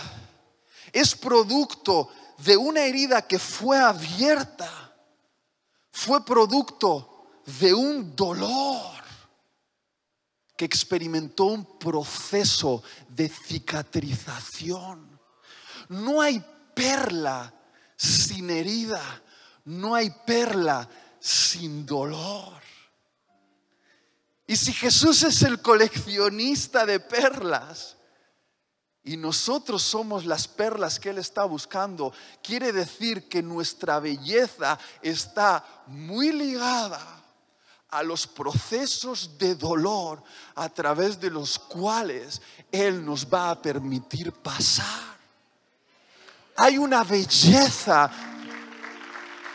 es 0.93 1.15
producto 1.15 2.11
de 2.39 2.57
una 2.57 2.83
herida 2.83 3.27
que 3.27 3.39
fue 3.39 3.79
abierta. 3.79 4.71
Fue 5.91 6.25
producto 6.25 7.31
de 7.61 7.73
un 7.73 8.15
dolor 8.15 9.02
que 10.57 10.65
experimentó 10.65 11.45
un 11.45 11.79
proceso 11.79 12.83
de 13.09 13.29
cicatrización. 13.29 15.21
No 15.89 16.21
hay 16.21 16.45
perla 16.75 17.53
sin 17.97 18.51
herida, 18.51 19.03
no 19.65 19.95
hay 19.95 20.11
perla 20.27 20.89
sin 21.19 21.87
dolor. 21.87 22.61
Y 24.47 24.57
si 24.57 24.73
Jesús 24.73 25.23
es 25.23 25.43
el 25.43 25.63
coleccionista 25.63 26.85
de 26.85 27.01
perlas 27.01 27.97
y 29.05 29.17
nosotros 29.17 29.83
somos 29.83 30.27
las 30.27 30.47
perlas 30.47 31.01
que 31.01 31.11
Él 31.11 31.19
está 31.19 31.45
buscando, 31.45 32.13
quiere 32.43 32.73
decir 32.73 33.29
que 33.29 33.43
nuestra 33.43 33.99
belleza 33.99 34.79
está 35.01 35.65
muy 35.87 36.33
ligada 36.33 37.22
a 37.93 38.03
los 38.03 38.27
procesos 38.27 39.39
de 39.39 39.55
dolor 39.55 40.23
a 40.55 40.69
través 40.71 41.21
de 41.21 41.31
los 41.31 41.59
cuales 41.59 42.41
Él 42.73 43.05
nos 43.05 43.27
va 43.27 43.51
a 43.51 43.61
permitir 43.61 44.33
pasar. 44.33 45.13
Hay 46.57 46.79
una 46.79 47.05
belleza 47.05 48.11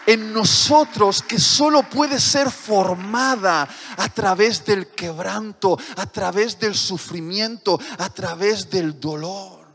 en 0.05 0.31
nosotros 0.31 1.23
que 1.23 1.39
solo 1.39 1.81
puede 1.89 2.19
ser 2.19 2.51
formada 2.51 3.67
a 3.97 4.09
través 4.09 4.63
del 4.63 4.87
quebranto, 4.89 5.77
a 5.95 6.05
través 6.05 6.59
del 6.59 6.75
sufrimiento, 6.75 7.79
a 7.97 8.09
través 8.11 8.69
del 8.69 8.99
dolor. 8.99 9.65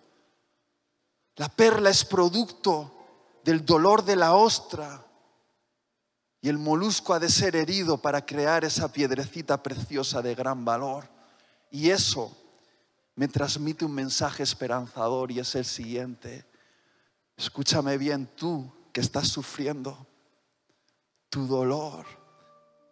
La 1.36 1.48
perla 1.48 1.90
es 1.90 2.04
producto 2.04 3.40
del 3.44 3.64
dolor 3.64 4.04
de 4.04 4.14
la 4.14 4.34
ostra 4.34 5.04
y 6.44 6.48
el 6.48 6.58
molusco 6.58 7.14
ha 7.14 7.20
de 7.20 7.28
ser 7.28 7.54
herido 7.54 7.98
para 7.98 8.26
crear 8.26 8.64
esa 8.64 8.92
piedrecita 8.92 9.62
preciosa 9.62 10.20
de 10.20 10.34
gran 10.34 10.64
valor. 10.64 11.08
Y 11.70 11.90
eso 11.90 12.36
me 13.14 13.28
transmite 13.28 13.84
un 13.84 13.94
mensaje 13.94 14.42
esperanzador 14.42 15.30
y 15.30 15.38
es 15.38 15.54
el 15.54 15.64
siguiente. 15.64 16.44
Escúchame 17.36 17.96
bien, 17.96 18.26
tú 18.34 18.68
que 18.92 19.00
estás 19.00 19.28
sufriendo, 19.28 20.04
tu 21.28 21.46
dolor 21.46 22.04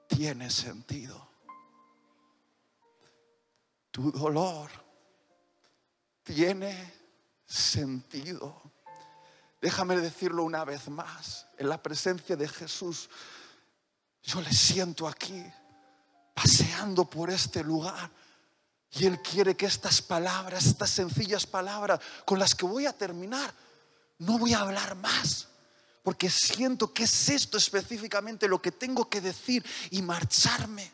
tiene 0.06 0.48
sentido. 0.48 1.28
Tu 3.90 4.12
dolor 4.12 4.70
tiene 6.22 6.94
sentido. 7.44 8.62
Déjame 9.60 9.96
decirlo 9.96 10.44
una 10.44 10.64
vez 10.64 10.88
más, 10.88 11.48
en 11.58 11.68
la 11.68 11.82
presencia 11.82 12.36
de 12.36 12.46
Jesús 12.46 13.10
yo 14.22 14.40
le 14.40 14.52
siento 14.52 15.08
aquí, 15.08 15.44
paseando 16.34 17.04
por 17.08 17.30
este 17.30 17.62
lugar. 17.62 18.10
Y 18.92 19.06
Él 19.06 19.20
quiere 19.22 19.56
que 19.56 19.66
estas 19.66 20.02
palabras, 20.02 20.66
estas 20.66 20.90
sencillas 20.90 21.46
palabras 21.46 22.00
con 22.24 22.38
las 22.38 22.54
que 22.54 22.66
voy 22.66 22.86
a 22.86 22.92
terminar, 22.92 23.52
no 24.18 24.38
voy 24.38 24.52
a 24.52 24.60
hablar 24.60 24.96
más. 24.96 25.48
Porque 26.02 26.28
siento 26.28 26.92
que 26.92 27.04
es 27.04 27.28
esto 27.28 27.58
específicamente 27.58 28.48
lo 28.48 28.60
que 28.60 28.72
tengo 28.72 29.08
que 29.08 29.20
decir 29.20 29.64
y 29.90 30.02
marcharme. 30.02 30.90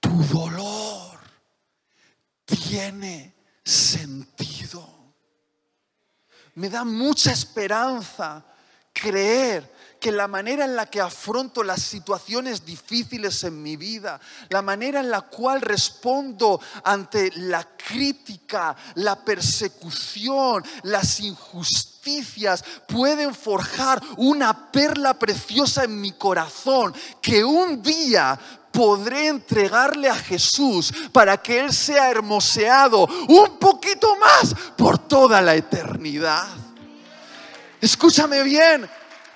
Tu 0.00 0.24
dolor 0.24 1.20
tiene 2.46 3.34
sentido 3.64 5.00
me 6.54 6.68
da 6.68 6.84
mucha 6.84 7.32
esperanza 7.32 8.44
creer 8.92 9.72
que 10.00 10.10
la 10.10 10.26
manera 10.26 10.64
en 10.64 10.74
la 10.74 10.86
que 10.86 11.00
afronto 11.00 11.62
las 11.62 11.82
situaciones 11.82 12.64
difíciles 12.64 13.44
en 13.44 13.62
mi 13.62 13.76
vida, 13.76 14.18
la 14.48 14.62
manera 14.62 15.00
en 15.00 15.10
la 15.10 15.20
cual 15.20 15.60
respondo 15.60 16.60
ante 16.82 17.30
la 17.36 17.62
crítica, 17.76 18.74
la 18.94 19.22
persecución, 19.22 20.64
las 20.84 21.20
injusticias, 21.20 22.64
pueden 22.88 23.34
forjar 23.34 24.02
una 24.16 24.72
perla 24.72 25.18
preciosa 25.18 25.84
en 25.84 26.00
mi 26.00 26.12
corazón 26.12 26.94
que 27.20 27.44
un 27.44 27.82
día 27.82 28.38
podré 28.72 29.28
entregarle 29.28 30.08
a 30.08 30.14
Jesús 30.14 30.92
para 31.12 31.36
que 31.36 31.60
Él 31.60 31.74
sea 31.74 32.10
hermoseado 32.10 33.06
un 33.28 33.58
poquito 33.58 34.16
más 34.16 34.54
por 34.76 34.96
toda 34.96 35.42
la 35.42 35.54
eternidad. 35.54 36.48
Escúchame 37.80 38.42
bien, 38.42 38.88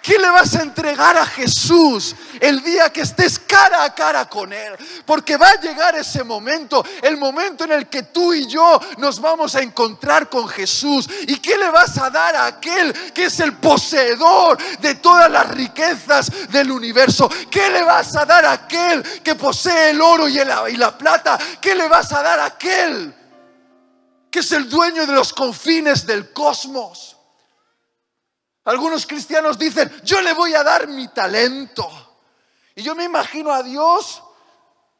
¿Qué 0.04 0.18
le 0.18 0.28
vas 0.28 0.54
a 0.54 0.61
entregar 0.61 1.16
a 1.16 1.25
Jesús 1.25 2.14
el 2.38 2.62
día 2.62 2.90
que 2.90 3.00
estés 3.00 3.38
cara 3.38 3.84
a 3.84 3.94
cara 3.94 4.28
con 4.28 4.52
Él? 4.52 4.76
Porque 5.06 5.38
va 5.38 5.49
a 5.49 5.58
llegar 5.58 5.96
ese 5.96 6.23
momento, 6.23 6.84
el 7.00 7.16
momento 7.16 7.64
en 7.64 7.73
el 7.73 7.88
que 7.88 8.02
tú 8.02 8.34
y 8.34 8.46
yo 8.46 8.78
nos 8.99 9.18
vamos 9.18 9.54
a 9.54 9.62
encontrar 9.62 10.28
con 10.28 10.46
Jesús. 10.46 11.08
¿Y 11.26 11.38
qué 11.38 11.56
le 11.56 11.70
vas 11.70 11.96
a 11.96 12.11
dar 12.11 12.37
a 12.37 12.44
aquel 12.44 12.92
que 13.14 13.25
es 13.25 13.40
el 13.40 13.54
poseedor 13.54 14.58
de 14.78 14.96
todas 14.96 15.30
las 15.30 15.49
riquezas 15.49 16.50
del 16.50 16.70
universo? 16.70 17.30
¿Qué 17.50 17.70
le 17.70 17.82
vas 17.82 18.14
a 18.14 18.26
dar 18.26 18.44
a 18.44 18.52
aquel 18.52 19.02
que 19.23 19.37
posee 19.37 19.88
el 19.88 20.02
oro 20.02 20.28
y 20.28 20.34
la, 20.34 20.99
plata? 20.99 21.38
¿Qué 21.62 21.75
le 21.75 21.88
vas 21.88 22.12
a 22.12 22.23
dar 22.23 22.40
a 22.40 22.44
aquel 22.44 23.14
que 24.30 24.40
es 24.40 24.52
el 24.52 24.68
dueño 24.68 25.06
de 25.06 25.14
los 25.14 25.32
confines 25.32 26.04
del 26.04 26.30
cosmos? 26.30 27.13
Algunos 28.64 29.06
cristianos 29.06 29.59
dicen, 29.59 29.92
yo 30.04 30.21
le 30.23 30.33
voy 30.33 30.54
a 30.54 30.62
dar 30.62 30.88
mi 30.88 31.09
talento. 31.09 31.87
Y 32.75 32.83
yo 32.83 32.94
me 32.94 33.04
imagino 33.04 33.52
a 33.52 33.62
Dios 33.62 34.23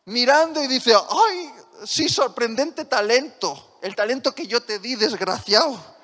mirando 0.04 0.62
y 0.62 0.66
dice, 0.66 0.94
ay, 0.94 1.52
sí, 1.85 2.09
sorprendente 2.09 2.85
talento. 2.85 3.78
El 3.80 3.97
talento 3.97 4.35
que 4.35 4.47
yo 4.47 4.62
te 4.62 4.78
di, 4.78 4.97
desgraciado. 4.97 5.94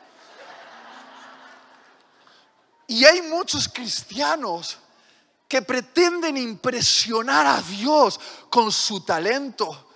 Y 2.87 3.05
hay 3.05 3.23
muchos 3.23 3.69
cristianos 3.69 4.79
que 5.47 5.63
pretenden 5.63 6.37
impresionar 6.37 7.47
a 7.47 7.61
Dios 7.61 8.19
con 8.49 8.73
su 8.73 9.05
talento. 9.05 9.89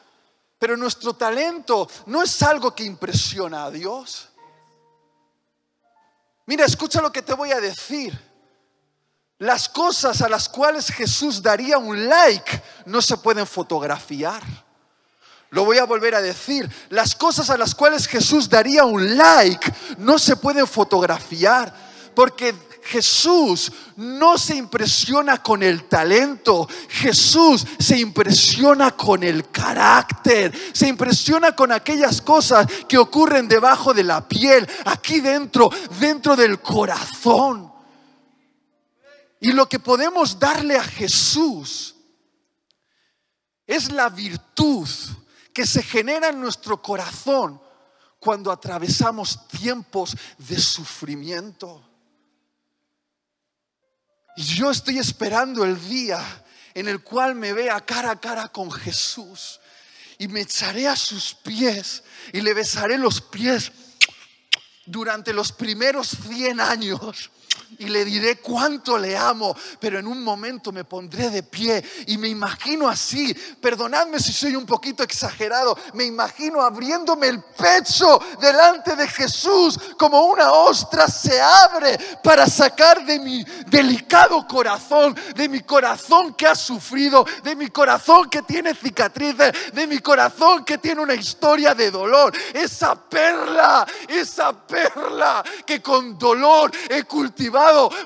Pero 0.59 0.77
nuestro 0.77 1.15
talento 1.15 1.89
no 2.07 2.23
es 2.23 2.43
algo 2.43 2.75
que 2.75 2.85
impresiona 2.85 3.65
a 3.65 3.71
Dios. 3.71 4.29
Mira, 6.47 6.65
escucha 6.65 7.01
lo 7.01 7.13
que 7.13 7.23
te 7.23 7.35
voy 7.35 7.53
a 7.53 7.61
decir. 7.61 8.19
Las 9.39 9.69
cosas 9.69 10.23
a 10.23 10.29
las 10.29 10.49
cuales 10.49 10.89
Jesús 10.89 11.43
daría 11.43 11.79
un 11.79 12.09
like 12.09 12.63
no 12.87 13.03
se 13.03 13.17
pueden 13.17 13.47
fotografiar. 13.47 14.43
Lo 15.51 15.65
voy 15.65 15.79
a 15.79 15.85
volver 15.85 16.15
a 16.15 16.23
decir. 16.23 16.71
Las 16.91 17.15
cosas 17.15 17.51
a 17.51 17.57
las 17.57 17.75
cuales 17.75 18.07
Jesús 18.07 18.49
daría 18.49 18.85
un 18.85 19.17
like 19.17 19.73
no 19.99 20.19
se 20.19 20.37
pueden 20.37 20.67
fotografiar. 20.67 21.73
Porque 22.15 22.55
Jesús 22.85 23.73
no 23.97 24.37
se 24.37 24.57
impresiona 24.57 25.43
con 25.43 25.63
el 25.63 25.85
talento, 25.85 26.69
Jesús 26.89 27.67
se 27.79 27.99
impresiona 27.99 28.91
con 28.91 29.23
el 29.23 29.51
carácter, 29.51 30.53
se 30.73 30.89
impresiona 30.89 31.57
con 31.57 31.73
aquellas 31.73 32.21
cosas 32.21 32.67
que 32.87 32.99
ocurren 32.99 33.49
debajo 33.49 33.95
de 33.95 34.05
la 34.05 34.29
piel, 34.29 34.69
aquí 34.85 35.21
dentro, 35.21 35.71
dentro 35.99 36.37
del 36.37 36.61
corazón. 36.61 37.73
Y 39.41 39.53
lo 39.53 39.67
que 39.67 39.79
podemos 39.79 40.39
darle 40.39 40.77
a 40.77 40.85
Jesús 40.85 41.95
es 43.67 43.91
la 43.93 44.11
virtud 44.11 44.89
que 45.55 45.67
se 45.67 45.83
genera 45.83 46.29
en 46.29 46.41
nuestro 46.41 46.83
corazón 46.83 47.61
cuando 48.19 48.53
atravesamos 48.53 49.49
tiempos 49.49 50.15
de 50.37 50.59
sufrimiento. 50.59 51.94
Yo 54.37 54.71
estoy 54.71 54.99
esperando 54.99 55.65
el 55.65 55.89
día 55.89 56.21
en 56.75 56.89
el 56.89 57.03
cual 57.03 57.35
me 57.35 57.53
vea 57.53 57.81
cara 57.81 58.11
a 58.11 58.21
cara 58.21 58.49
con 58.49 58.71
Jesús 58.71 59.61
y 60.19 60.29
me 60.29 60.41
echaré 60.41 60.89
a 60.89 60.97
sus 60.97 61.35
pies 61.35 62.03
y 62.33 62.41
le 62.41 62.53
besaré 62.53 62.99
los 62.99 63.21
pies 63.21 63.71
durante 64.87 65.33
los 65.33 65.53
primeros 65.53 66.09
100 66.09 66.61
años 66.61 67.31
y 67.79 67.87
le 67.87 68.05
diré 68.05 68.37
cuánto 68.37 68.99
le 68.99 69.17
amo, 69.17 69.57
pero 69.81 69.99
en 69.99 70.07
un 70.07 70.23
momento 70.23 70.73
me 70.73 70.85
pondré 70.85 71.31
de 71.31 71.43
pie 71.43 71.83
y 72.07 72.19
me 72.19 72.29
imagino 72.29 72.89
así, 72.89 73.35
perdonadme 73.61 74.19
si 74.19 74.33
soy 74.33 74.57
un 74.57 74.67
poquito 74.67 75.03
exagerado, 75.03 75.77
me 75.95 76.05
imagino 76.05 76.61
abriéndome 76.61 77.29
el 77.29 77.43
pecho 77.43 78.21
delante 78.41 78.97
de 78.97 79.09
Jesús 79.09 79.79
como 79.99 80.27
una 80.27 80.53
ostra 80.53 81.09
se 81.09 81.41
abre 81.41 81.99
para 82.23 82.47
sacar 82.47 83.05
de 83.05 83.19
mi 83.19 83.45
delicado 83.67 84.47
corazón, 84.47 85.17
de 85.35 85.49
mi 85.49 85.61
corazón 85.61 86.35
que 86.35 86.47
ha 86.47 86.55
sufrido, 86.55 87.25
de 87.43 87.57
mi 87.57 87.69
corazón 87.69 88.29
que 88.29 88.43
tiene 88.43 88.75
cicatrices, 88.75 89.73
de 89.73 89.87
mi 89.87 89.99
corazón 89.99 90.65
que 90.65 90.79
tiene 90.79 91.01
una 91.01 91.15
historia 91.15 91.75
de 91.75 91.91
dolor, 91.91 92.33
esa 92.53 92.95
perla, 92.95 93.87
esa 94.09 94.53
perla 94.53 95.43
que 95.67 95.81
con 95.83 96.19
dolor 96.19 96.71
he 96.89 97.05
cultivado 97.05 97.54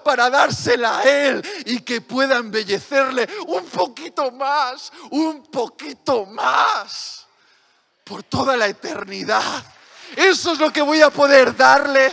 para 0.04 0.30
dársela 0.30 0.98
a 0.98 1.02
Él 1.02 1.42
y 1.66 1.80
que 1.80 2.00
pueda 2.00 2.36
embellecerle 2.36 3.28
un 3.46 3.64
poquito 3.66 4.30
más, 4.30 4.92
un 5.10 5.42
poquito 5.46 6.26
más, 6.26 7.26
por 8.04 8.22
toda 8.22 8.56
la 8.56 8.66
eternidad. 8.66 9.64
Eso 10.16 10.52
es 10.52 10.58
lo 10.58 10.72
que 10.72 10.82
voy 10.82 11.00
a 11.02 11.10
poder 11.10 11.56
darle. 11.56 12.12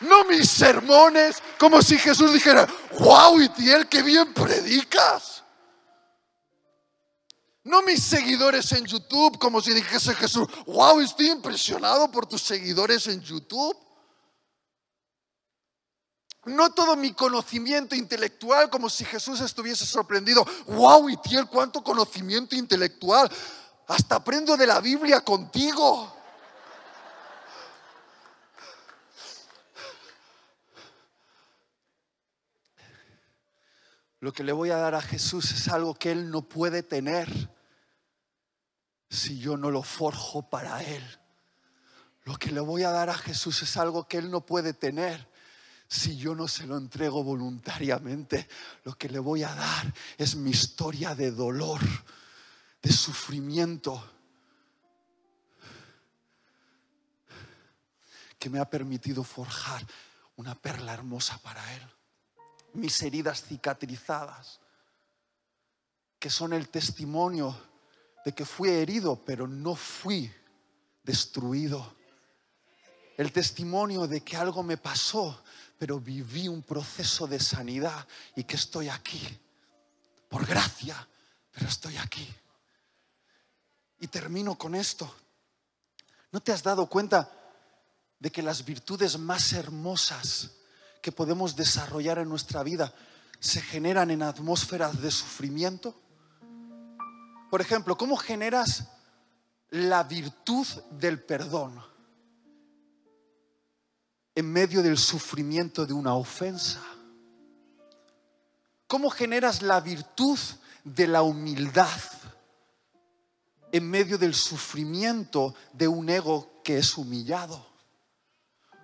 No 0.00 0.24
mis 0.24 0.50
sermones, 0.50 1.42
como 1.58 1.80
si 1.80 1.96
Jesús 1.96 2.32
dijera, 2.32 2.66
wow, 2.98 3.40
Itiel, 3.40 3.88
qué 3.88 4.02
bien 4.02 4.34
predicas. 4.34 5.42
No 7.64 7.82
mis 7.82 8.02
seguidores 8.02 8.72
en 8.72 8.84
YouTube, 8.84 9.38
como 9.38 9.60
si 9.60 9.72
dijese 9.72 10.14
Jesús, 10.14 10.48
wow, 10.66 10.98
estoy 11.00 11.30
impresionado 11.30 12.10
por 12.10 12.26
tus 12.26 12.42
seguidores 12.42 13.06
en 13.06 13.22
YouTube. 13.22 13.76
No 16.44 16.70
todo 16.72 16.96
mi 16.96 17.12
conocimiento 17.12 17.94
intelectual, 17.94 18.68
como 18.68 18.90
si 18.90 19.04
Jesús 19.04 19.40
estuviese 19.40 19.86
sorprendido. 19.86 20.44
¡Wow, 20.66 21.08
Itiel, 21.08 21.46
cuánto 21.46 21.84
conocimiento 21.84 22.56
intelectual! 22.56 23.30
Hasta 23.86 24.16
aprendo 24.16 24.56
de 24.56 24.66
la 24.66 24.80
Biblia 24.80 25.20
contigo. 25.20 26.16
Lo 34.18 34.32
que 34.32 34.44
le 34.44 34.52
voy 34.52 34.70
a 34.70 34.76
dar 34.76 34.94
a 34.94 35.02
Jesús 35.02 35.50
es 35.52 35.68
algo 35.68 35.94
que 35.94 36.12
Él 36.12 36.30
no 36.30 36.42
puede 36.42 36.82
tener 36.82 37.28
si 39.10 39.38
yo 39.38 39.56
no 39.56 39.70
lo 39.70 39.82
forjo 39.82 40.48
para 40.48 40.82
Él. 40.82 41.20
Lo 42.24 42.36
que 42.36 42.52
le 42.52 42.60
voy 42.60 42.84
a 42.84 42.90
dar 42.90 43.10
a 43.10 43.14
Jesús 43.14 43.62
es 43.62 43.76
algo 43.76 44.06
que 44.08 44.18
Él 44.18 44.30
no 44.30 44.46
puede 44.46 44.74
tener 44.74 45.31
si 45.92 46.16
yo 46.16 46.34
no 46.34 46.48
se 46.48 46.66
lo 46.66 46.78
entrego 46.78 47.22
voluntariamente, 47.22 48.48
lo 48.84 48.96
que 48.96 49.10
le 49.10 49.18
voy 49.18 49.42
a 49.42 49.54
dar 49.54 49.92
es 50.16 50.34
mi 50.36 50.50
historia 50.50 51.14
de 51.14 51.30
dolor, 51.30 51.82
de 52.80 52.90
sufrimiento, 52.90 54.02
que 58.38 58.48
me 58.48 58.58
ha 58.58 58.64
permitido 58.70 59.22
forjar 59.22 59.86
una 60.36 60.54
perla 60.54 60.94
hermosa 60.94 61.36
para 61.42 61.74
Él. 61.74 61.82
Mis 62.72 63.02
heridas 63.02 63.44
cicatrizadas, 63.44 64.60
que 66.18 66.30
son 66.30 66.54
el 66.54 66.70
testimonio 66.70 67.54
de 68.24 68.32
que 68.32 68.46
fui 68.46 68.70
herido, 68.70 69.22
pero 69.26 69.46
no 69.46 69.76
fui 69.76 70.32
destruido. 71.02 71.94
El 73.18 73.30
testimonio 73.30 74.06
de 74.06 74.22
que 74.22 74.38
algo 74.38 74.62
me 74.62 74.78
pasó, 74.78 75.42
pero 75.82 75.98
viví 75.98 76.46
un 76.46 76.62
proceso 76.62 77.26
de 77.26 77.40
sanidad 77.40 78.06
y 78.36 78.44
que 78.44 78.54
estoy 78.54 78.88
aquí. 78.88 79.20
Por 80.28 80.46
gracia, 80.46 81.08
pero 81.50 81.66
estoy 81.66 81.96
aquí. 81.96 82.24
Y 83.98 84.06
termino 84.06 84.56
con 84.56 84.76
esto. 84.76 85.12
¿No 86.30 86.38
te 86.38 86.52
has 86.52 86.62
dado 86.62 86.86
cuenta 86.86 87.28
de 88.16 88.30
que 88.30 88.42
las 88.42 88.64
virtudes 88.64 89.18
más 89.18 89.52
hermosas 89.54 90.52
que 91.02 91.10
podemos 91.10 91.56
desarrollar 91.56 92.18
en 92.18 92.28
nuestra 92.28 92.62
vida 92.62 92.94
se 93.40 93.60
generan 93.60 94.12
en 94.12 94.22
atmósferas 94.22 95.02
de 95.02 95.10
sufrimiento? 95.10 96.00
Por 97.50 97.60
ejemplo, 97.60 97.98
¿cómo 97.98 98.16
generas 98.16 98.84
la 99.70 100.04
virtud 100.04 100.64
del 100.92 101.20
perdón? 101.20 101.91
En 104.34 104.50
medio 104.50 104.82
del 104.82 104.98
sufrimiento 104.98 105.86
de 105.86 105.92
una 105.92 106.14
ofensa? 106.14 106.80
¿Cómo 108.86 109.10
generas 109.10 109.62
la 109.62 109.80
virtud 109.80 110.38
de 110.84 111.06
la 111.06 111.22
humildad 111.22 111.88
en 113.70 113.88
medio 113.88 114.18
del 114.18 114.34
sufrimiento 114.34 115.54
de 115.72 115.88
un 115.88 116.08
ego 116.08 116.60
que 116.62 116.78
es 116.78 116.96
humillado? 116.96 117.66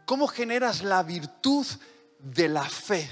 ¿Cómo 0.06 0.26
generas 0.26 0.82
la 0.82 1.02
virtud 1.02 1.66
de 2.18 2.48
la 2.48 2.64
fe 2.64 3.08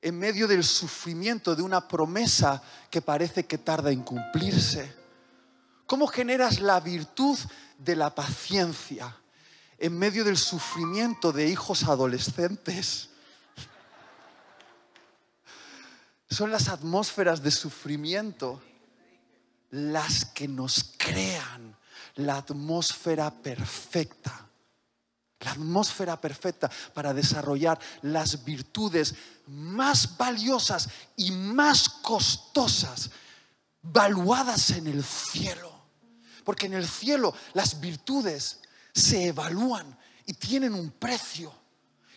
en 0.00 0.18
medio 0.18 0.48
del 0.48 0.64
sufrimiento 0.64 1.54
de 1.54 1.62
una 1.62 1.86
promesa 1.86 2.60
que 2.90 3.00
parece 3.00 3.46
que 3.46 3.58
tarda 3.58 3.92
en 3.92 4.02
cumplirse? 4.02 4.92
¿Cómo 5.86 6.08
generas 6.08 6.60
la 6.60 6.80
virtud 6.80 7.38
de 7.78 7.94
la 7.94 8.12
paciencia 8.12 9.21
en 9.82 9.98
medio 9.98 10.22
del 10.24 10.38
sufrimiento 10.38 11.32
de 11.32 11.48
hijos 11.48 11.82
adolescentes? 11.82 13.08
Son 16.30 16.52
las 16.52 16.68
atmósferas 16.68 17.42
de 17.42 17.50
sufrimiento 17.50 18.62
las 19.70 20.24
que 20.24 20.46
nos 20.46 20.94
crean 20.96 21.76
la 22.14 22.36
atmósfera 22.36 23.32
perfecta. 23.32 24.46
La 25.40 25.50
atmósfera 25.50 26.20
perfecta 26.20 26.70
para 26.94 27.12
desarrollar 27.12 27.80
las 28.02 28.44
virtudes 28.44 29.16
más 29.48 30.16
valiosas 30.16 30.90
y 31.16 31.32
más 31.32 31.88
costosas, 31.88 33.10
valuadas 33.82 34.70
en 34.70 34.86
el 34.86 35.02
cielo. 35.02 35.72
Porque 36.44 36.66
en 36.66 36.74
el 36.74 36.86
cielo 36.86 37.34
las 37.54 37.80
virtudes 37.80 38.61
se 38.92 39.28
evalúan 39.28 39.96
y 40.26 40.34
tienen 40.34 40.74
un 40.74 40.90
precio. 40.90 41.52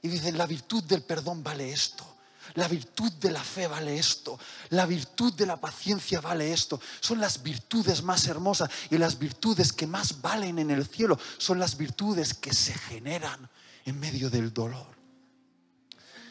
Y 0.02 0.08
dicen, 0.08 0.38
la 0.38 0.46
virtud 0.46 0.84
del 0.84 1.04
perdón 1.04 1.44
vale 1.44 1.72
esto. 1.72 2.16
La 2.54 2.68
virtud 2.68 3.12
de 3.14 3.32
la 3.32 3.44
fe 3.44 3.68
vale 3.68 3.98
esto. 3.98 4.38
La 4.70 4.86
virtud 4.86 5.34
de 5.34 5.46
la 5.46 5.58
paciencia 5.58 6.22
vale 6.22 6.54
esto. 6.54 6.80
Son 7.00 7.20
las 7.20 7.42
virtudes 7.42 8.04
más 8.04 8.28
hermosas 8.28 8.70
y 8.92 8.98
las 8.98 9.18
virtudes 9.18 9.74
que 9.74 9.88
más 9.88 10.22
valen 10.22 10.60
en 10.60 10.70
el 10.70 10.86
cielo 10.86 11.20
son 11.38 11.60
las 11.60 11.76
virtudes 11.76 12.34
que 12.34 12.54
se 12.54 12.74
generan 12.74 13.50
en 13.84 14.00
medio 14.00 14.30
del 14.30 14.54
dolor. 14.54 14.88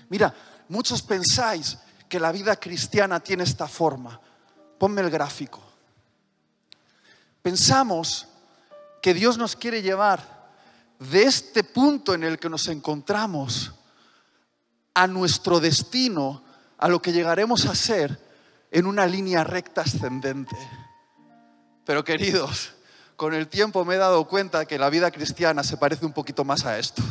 Mira, 0.08 0.34
muchos 0.68 1.02
pensáis 1.02 1.78
que 2.08 2.20
la 2.20 2.30
vida 2.30 2.56
cristiana 2.56 3.18
tiene 3.20 3.42
esta 3.42 3.66
forma. 3.66 4.20
Ponme 4.78 5.00
el 5.00 5.10
gráfico. 5.10 5.62
Pensamos 7.42 8.28
que 9.02 9.12
Dios 9.12 9.36
nos 9.36 9.56
quiere 9.56 9.82
llevar 9.82 10.33
de 11.10 11.24
este 11.24 11.64
punto 11.64 12.14
en 12.14 12.24
el 12.24 12.38
que 12.38 12.48
nos 12.48 12.68
encontramos 12.68 13.72
a 14.94 15.06
nuestro 15.06 15.60
destino, 15.60 16.42
a 16.78 16.88
lo 16.88 17.02
que 17.02 17.12
llegaremos 17.12 17.66
a 17.66 17.74
ser 17.74 18.18
en 18.70 18.86
una 18.86 19.06
línea 19.06 19.44
recta 19.44 19.82
ascendente. 19.82 20.56
Pero 21.84 22.04
queridos, 22.04 22.72
con 23.16 23.34
el 23.34 23.48
tiempo 23.48 23.84
me 23.84 23.94
he 23.94 23.98
dado 23.98 24.26
cuenta 24.26 24.66
que 24.66 24.78
la 24.78 24.90
vida 24.90 25.10
cristiana 25.10 25.62
se 25.62 25.76
parece 25.76 26.06
un 26.06 26.12
poquito 26.12 26.44
más 26.44 26.64
a 26.64 26.78
esto. 26.78 27.02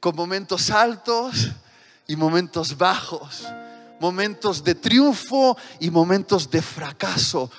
Con 0.00 0.14
momentos 0.14 0.70
altos 0.70 1.50
y 2.06 2.16
momentos 2.16 2.76
bajos, 2.76 3.46
momentos 4.00 4.62
de 4.62 4.74
triunfo 4.74 5.56
y 5.80 5.90
momentos 5.90 6.50
de 6.50 6.62
fracaso, 6.62 7.50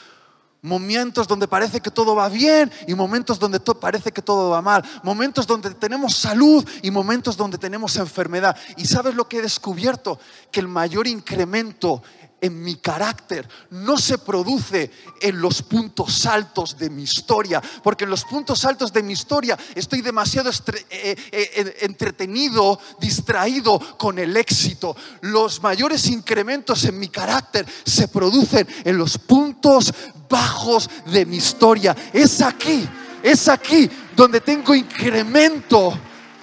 Momentos 0.61 1.27
donde 1.27 1.47
parece 1.47 1.79
que 1.79 1.89
todo 1.89 2.15
va 2.15 2.27
bien 2.27 2.69
y 2.85 2.93
momentos 2.93 3.39
donde 3.39 3.59
parece 3.59 4.11
que 4.11 4.21
todo 4.21 4.49
va 4.49 4.61
mal. 4.61 4.83
Momentos 5.03 5.47
donde 5.47 5.73
tenemos 5.73 6.15
salud 6.15 6.67
y 6.81 6.91
momentos 6.91 7.37
donde 7.37 7.57
tenemos 7.57 7.95
enfermedad. 7.95 8.57
¿Y 8.75 8.85
sabes 8.85 9.15
lo 9.15 9.29
que 9.29 9.37
he 9.37 9.41
descubierto? 9.41 10.19
Que 10.51 10.59
el 10.59 10.67
mayor 10.67 11.07
incremento 11.07 12.03
en 12.41 12.63
mi 12.63 12.75
carácter 12.75 13.47
no 13.71 13.97
se 13.97 14.17
produce 14.17 14.91
en 15.21 15.41
los 15.41 15.61
puntos 15.61 16.25
altos 16.25 16.77
de 16.77 16.89
mi 16.89 17.03
historia, 17.03 17.61
porque 17.83 18.05
en 18.05 18.09
los 18.09 18.25
puntos 18.25 18.65
altos 18.65 18.93
de 18.93 19.03
mi 19.03 19.13
historia 19.13 19.57
estoy 19.75 20.01
demasiado 20.01 20.49
eh, 20.49 21.15
eh, 21.31 21.77
entretenido, 21.81 22.79
distraído 22.99 23.79
con 23.97 24.19
el 24.19 24.35
éxito. 24.37 24.95
Los 25.21 25.61
mayores 25.61 26.07
incrementos 26.07 26.83
en 26.85 26.99
mi 26.99 27.09
carácter 27.09 27.65
se 27.85 28.07
producen 28.07 28.67
en 28.83 28.97
los 28.97 29.17
puntos 29.17 29.93
bajos 30.29 30.89
de 31.05 31.25
mi 31.25 31.37
historia. 31.37 31.95
Es 32.13 32.41
aquí, 32.41 32.87
es 33.23 33.47
aquí 33.47 33.89
donde 34.15 34.41
tengo 34.41 34.75
incremento 34.75 35.97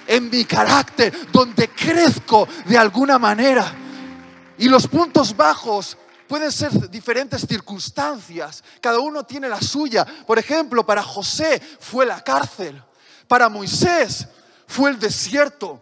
en 0.07 0.29
mi 0.29 0.45
carácter, 0.45 1.13
donde 1.31 1.69
crezco 1.69 2.47
de 2.65 2.77
alguna 2.77 3.19
manera. 3.19 3.86
Y 4.57 4.69
los 4.69 4.87
puntos 4.87 5.35
bajos 5.35 5.97
pueden 6.27 6.51
ser 6.51 6.89
diferentes 6.89 7.45
circunstancias. 7.47 8.63
Cada 8.81 8.99
uno 8.99 9.23
tiene 9.23 9.47
la 9.47 9.61
suya. 9.61 10.05
Por 10.25 10.39
ejemplo, 10.39 10.85
para 10.85 11.03
José 11.03 11.61
fue 11.79 12.05
la 12.05 12.23
cárcel. 12.23 12.81
Para 13.27 13.49
Moisés 13.49 14.27
fue 14.67 14.89
el 14.89 14.99
desierto. 14.99 15.81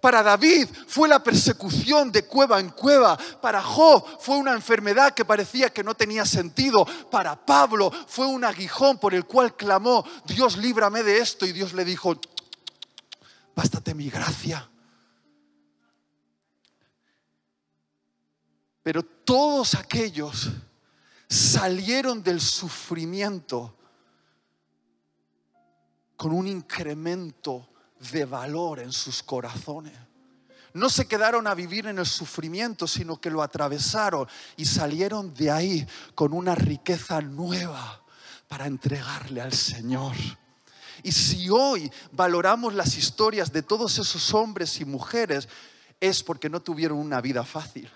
Para 0.00 0.22
David 0.22 0.68
fue 0.86 1.08
la 1.08 1.22
persecución 1.22 2.12
de 2.12 2.26
cueva 2.26 2.60
en 2.60 2.70
cueva. 2.70 3.18
Para 3.40 3.62
Job 3.62 4.04
fue 4.20 4.36
una 4.36 4.52
enfermedad 4.52 5.14
que 5.14 5.24
parecía 5.24 5.70
que 5.70 5.82
no 5.82 5.94
tenía 5.94 6.24
sentido. 6.24 6.86
Para 7.10 7.34
Pablo 7.34 7.90
fue 8.06 8.26
un 8.26 8.44
aguijón 8.44 8.98
por 8.98 9.14
el 9.14 9.24
cual 9.24 9.56
clamó, 9.56 10.04
Dios 10.26 10.58
líbrame 10.58 11.02
de 11.02 11.18
esto. 11.18 11.46
Y 11.46 11.52
Dios 11.52 11.72
le 11.72 11.84
dijo, 11.84 12.16
bástate 13.54 13.94
mi 13.94 14.10
gracia. 14.10 14.68
Pero 18.86 19.02
todos 19.02 19.74
aquellos 19.74 20.48
salieron 21.28 22.22
del 22.22 22.40
sufrimiento 22.40 23.76
con 26.16 26.32
un 26.32 26.46
incremento 26.46 27.68
de 28.12 28.24
valor 28.24 28.78
en 28.78 28.92
sus 28.92 29.24
corazones. 29.24 29.92
No 30.72 30.88
se 30.88 31.08
quedaron 31.08 31.48
a 31.48 31.54
vivir 31.56 31.88
en 31.88 31.98
el 31.98 32.06
sufrimiento, 32.06 32.86
sino 32.86 33.20
que 33.20 33.28
lo 33.28 33.42
atravesaron 33.42 34.28
y 34.56 34.64
salieron 34.66 35.34
de 35.34 35.50
ahí 35.50 35.86
con 36.14 36.32
una 36.32 36.54
riqueza 36.54 37.20
nueva 37.20 38.04
para 38.46 38.66
entregarle 38.66 39.40
al 39.40 39.52
Señor. 39.52 40.14
Y 41.02 41.10
si 41.10 41.50
hoy 41.50 41.90
valoramos 42.12 42.72
las 42.72 42.96
historias 42.96 43.52
de 43.52 43.62
todos 43.62 43.98
esos 43.98 44.32
hombres 44.32 44.80
y 44.80 44.84
mujeres, 44.84 45.48
es 45.98 46.22
porque 46.22 46.48
no 46.48 46.62
tuvieron 46.62 46.98
una 46.98 47.20
vida 47.20 47.42
fácil 47.42 47.90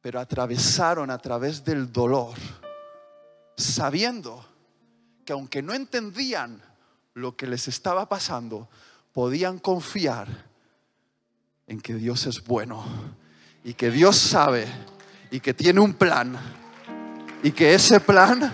pero 0.00 0.20
atravesaron 0.20 1.10
a 1.10 1.18
través 1.18 1.64
del 1.64 1.92
dolor, 1.92 2.36
sabiendo 3.56 4.44
que 5.24 5.32
aunque 5.32 5.62
no 5.62 5.74
entendían 5.74 6.62
lo 7.14 7.36
que 7.36 7.46
les 7.46 7.68
estaba 7.68 8.08
pasando, 8.08 8.68
podían 9.12 9.58
confiar 9.58 10.28
en 11.66 11.80
que 11.80 11.94
Dios 11.94 12.26
es 12.26 12.42
bueno 12.44 12.84
y 13.62 13.74
que 13.74 13.90
Dios 13.90 14.16
sabe 14.16 14.66
y 15.30 15.40
que 15.40 15.54
tiene 15.54 15.80
un 15.80 15.94
plan 15.94 16.36
y 17.42 17.52
que 17.52 17.74
ese 17.74 18.00
plan 18.00 18.52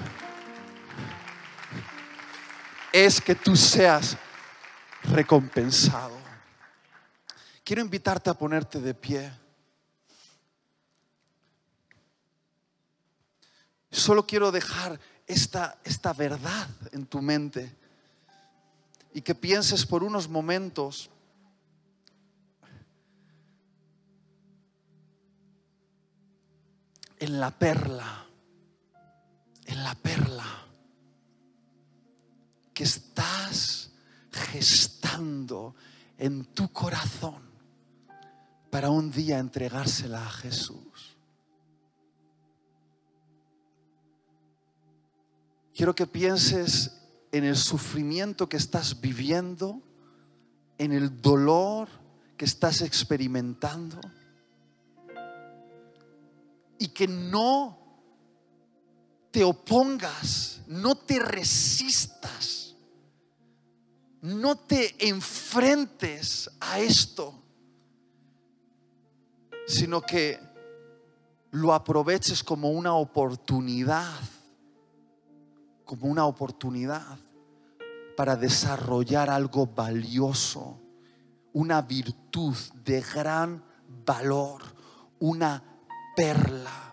es 2.92 3.20
que 3.20 3.34
tú 3.34 3.56
seas 3.56 4.16
recompensado. 5.04 6.16
Quiero 7.64 7.82
invitarte 7.82 8.30
a 8.30 8.34
ponerte 8.34 8.80
de 8.80 8.94
pie. 8.94 9.45
Solo 13.96 14.26
quiero 14.26 14.52
dejar 14.52 15.00
esta, 15.26 15.78
esta 15.82 16.12
verdad 16.12 16.68
en 16.92 17.06
tu 17.06 17.22
mente 17.22 17.74
y 19.14 19.22
que 19.22 19.34
pienses 19.34 19.86
por 19.86 20.04
unos 20.04 20.28
momentos 20.28 21.08
en 27.18 27.40
la 27.40 27.50
perla, 27.50 28.26
en 29.64 29.82
la 29.82 29.94
perla 29.94 30.66
que 32.74 32.84
estás 32.84 33.92
gestando 34.30 35.74
en 36.18 36.44
tu 36.44 36.70
corazón 36.70 37.40
para 38.68 38.90
un 38.90 39.10
día 39.10 39.38
entregársela 39.38 40.26
a 40.26 40.30
Jesús. 40.30 41.15
Quiero 45.76 45.94
que 45.94 46.06
pienses 46.06 46.90
en 47.32 47.44
el 47.44 47.54
sufrimiento 47.54 48.48
que 48.48 48.56
estás 48.56 48.98
viviendo, 48.98 49.82
en 50.78 50.90
el 50.90 51.20
dolor 51.20 51.90
que 52.38 52.46
estás 52.46 52.80
experimentando 52.80 54.00
y 56.78 56.88
que 56.88 57.06
no 57.06 57.78
te 59.30 59.44
opongas, 59.44 60.62
no 60.66 60.94
te 60.94 61.18
resistas, 61.18 62.74
no 64.22 64.56
te 64.56 65.06
enfrentes 65.06 66.50
a 66.58 66.80
esto, 66.80 67.34
sino 69.66 70.00
que 70.00 70.40
lo 71.50 71.74
aproveches 71.74 72.42
como 72.42 72.70
una 72.70 72.94
oportunidad, 72.94 74.18
como 75.86 76.08
una 76.08 76.26
oportunidad 76.26 77.18
para 78.16 78.36
desarrollar 78.36 79.30
algo 79.30 79.66
valioso, 79.66 80.78
una 81.52 81.80
virtud 81.80 82.56
de 82.84 83.00
gran 83.00 83.64
valor, 84.04 84.62
una 85.20 85.62
perla 86.16 86.92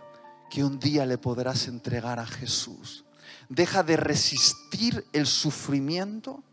que 0.49 0.63
un 0.63 0.79
día 0.79 1.05
le 1.05 1.17
podrás 1.17 1.67
entregar 1.67 2.19
a 2.19 2.25
Jesús. 2.25 3.03
Deja 3.49 3.81
de 3.81 3.97
resistir 3.97 5.05
el 5.11 5.25
sufrimiento, 5.25 6.43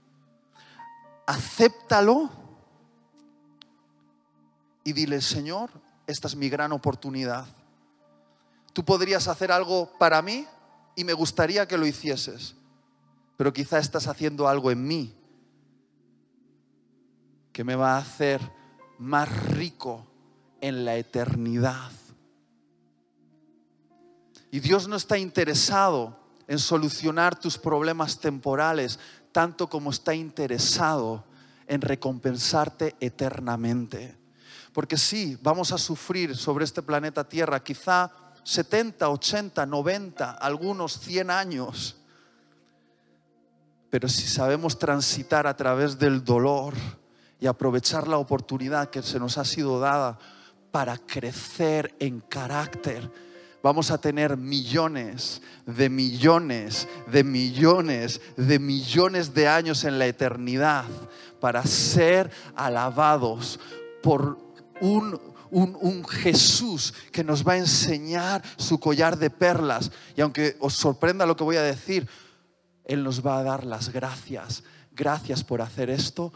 acéptalo 1.27 2.31
y 4.83 4.95
dile, 4.95 5.21
Señor, 5.21 5.71
esta 6.07 6.27
es 6.27 6.37
mi 6.37 6.49
gran 6.49 6.73
oportunidad. 6.73 7.47
Tú 8.73 8.85
podrías 8.85 9.29
hacer 9.29 9.53
algo 9.53 9.93
para 9.99 10.23
mí 10.23 10.47
y 11.01 11.05
me 11.05 11.15
gustaría 11.15 11.67
que 11.67 11.79
lo 11.79 11.87
hicieses, 11.87 12.55
pero 13.39 13.55
quizá 13.55 13.79
estás 13.79 14.07
haciendo 14.07 14.47
algo 14.47 14.71
en 14.71 14.87
mí 14.87 15.15
que 17.55 17.65
me 17.65 17.75
va 17.75 17.95
a 17.95 18.01
hacer 18.01 18.39
más 18.99 19.47
rico 19.47 20.07
en 20.61 20.85
la 20.85 20.97
eternidad. 20.97 21.91
Y 24.51 24.61
Dios 24.61 24.89
no 24.89 24.97
está 24.97 25.17
interesado 25.17 26.19
en 26.47 26.59
solucionar 26.59 27.41
tus 27.41 27.57
problemas 27.57 28.21
temporales, 28.21 28.99
tanto 29.33 29.71
como 29.71 29.89
está 29.89 30.15
interesado 30.15 31.25
en 31.67 31.81
recompensarte 31.81 32.95
eternamente. 33.01 34.19
Porque 34.75 34.99
sí, 34.99 35.39
vamos 35.41 35.73
a 35.73 35.79
sufrir 35.79 36.37
sobre 36.37 36.67
este 36.67 36.83
planeta 36.83 37.27
Tierra 37.27 37.65
quizá 37.65 38.13
70, 38.45 39.09
80, 39.09 39.67
90, 39.67 40.33
algunos 40.33 40.99
100 41.01 41.31
años. 41.31 41.97
Pero 43.91 44.09
si 44.09 44.27
sabemos 44.29 44.79
transitar 44.79 45.47
a 45.47 45.57
través 45.57 45.99
del 45.99 46.25
dolor 46.25 46.75
y 47.41 47.47
aprovechar 47.47 48.07
la 48.07 48.19
oportunidad 48.19 48.91
que 48.91 49.03
se 49.03 49.19
nos 49.19 49.39
ha 49.39 49.45
sido 49.45 49.81
dada 49.81 50.19
para 50.71 50.97
crecer 50.97 51.95
en 51.99 52.21
carácter, 52.21 53.11
vamos 53.63 53.91
a 53.91 53.99
tener 53.99 54.37
millones 54.37 55.43
de 55.67 55.91
millones 55.91 56.89
de 57.11 57.25
millones 57.25 58.21
de 58.37 58.59
millones 58.59 59.35
de 59.35 59.49
años 59.49 59.85
en 59.85 59.99
la 59.99 60.07
eternidad 60.07 60.85
para 61.41 61.65
ser 61.65 62.31
alabados 62.55 63.59
por 64.03 64.39
un, 65.51 66.05
Jesús 66.05 66.95
que 67.13 67.25
nos 67.25 67.47
va 67.47 67.53
a 67.53 67.59
enseñar 67.59 68.43
su 68.57 68.79
collar 68.79 69.19
de 69.19 69.31
perlas. 69.31 69.91
Y 70.17 70.21
aunque 70.21 70.57
os 70.61 70.75
sorprenda 70.75 71.27
lo 71.27 71.37
que 71.37 71.45
voy 71.45 71.57
a 71.57 71.63
decir, 71.63 72.09
Él 72.85 73.03
nos 73.03 73.25
va 73.25 73.39
a 73.39 73.43
dar 73.43 73.65
las 73.65 73.91
gracias. 73.91 74.63
Gracias 74.93 75.45
por 75.45 75.63
hacer 75.63 75.91
esto 75.91 76.33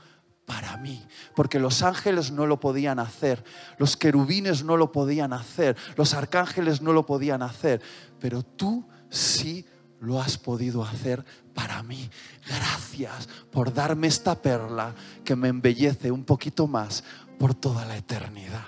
para 0.47 0.77
mí, 0.77 1.03
porque 1.35 1.59
los 1.59 1.83
ángeles 1.83 2.31
no 2.31 2.47
lo 2.47 2.61
podían 2.61 2.99
hacer, 2.99 3.43
los 3.79 3.97
querubines 3.97 4.63
no 4.63 4.77
lo 4.77 4.93
podían 4.93 5.33
hacer, 5.33 5.75
los 5.97 6.13
arcángeles 6.13 6.83
no 6.83 6.93
lo 6.93 7.07
podían 7.07 7.41
hacer, 7.41 7.81
pero 8.21 8.43
tú 8.43 8.87
sí 9.09 9.65
lo 10.01 10.21
has 10.21 10.37
podido 10.37 10.85
hacer 10.85 11.25
para 11.55 11.83
mí. 11.83 12.11
Gracias 12.47 13.29
por 13.51 13.73
darme 13.73 14.07
esta 14.07 14.41
perla 14.41 14.95
que 15.25 15.35
me 15.35 15.49
embellece 15.49 16.11
un 16.11 16.25
poquito 16.25 16.67
más 16.67 17.05
por 17.39 17.55
toda 17.55 17.87
la 17.87 17.97
eternidad. 17.97 18.67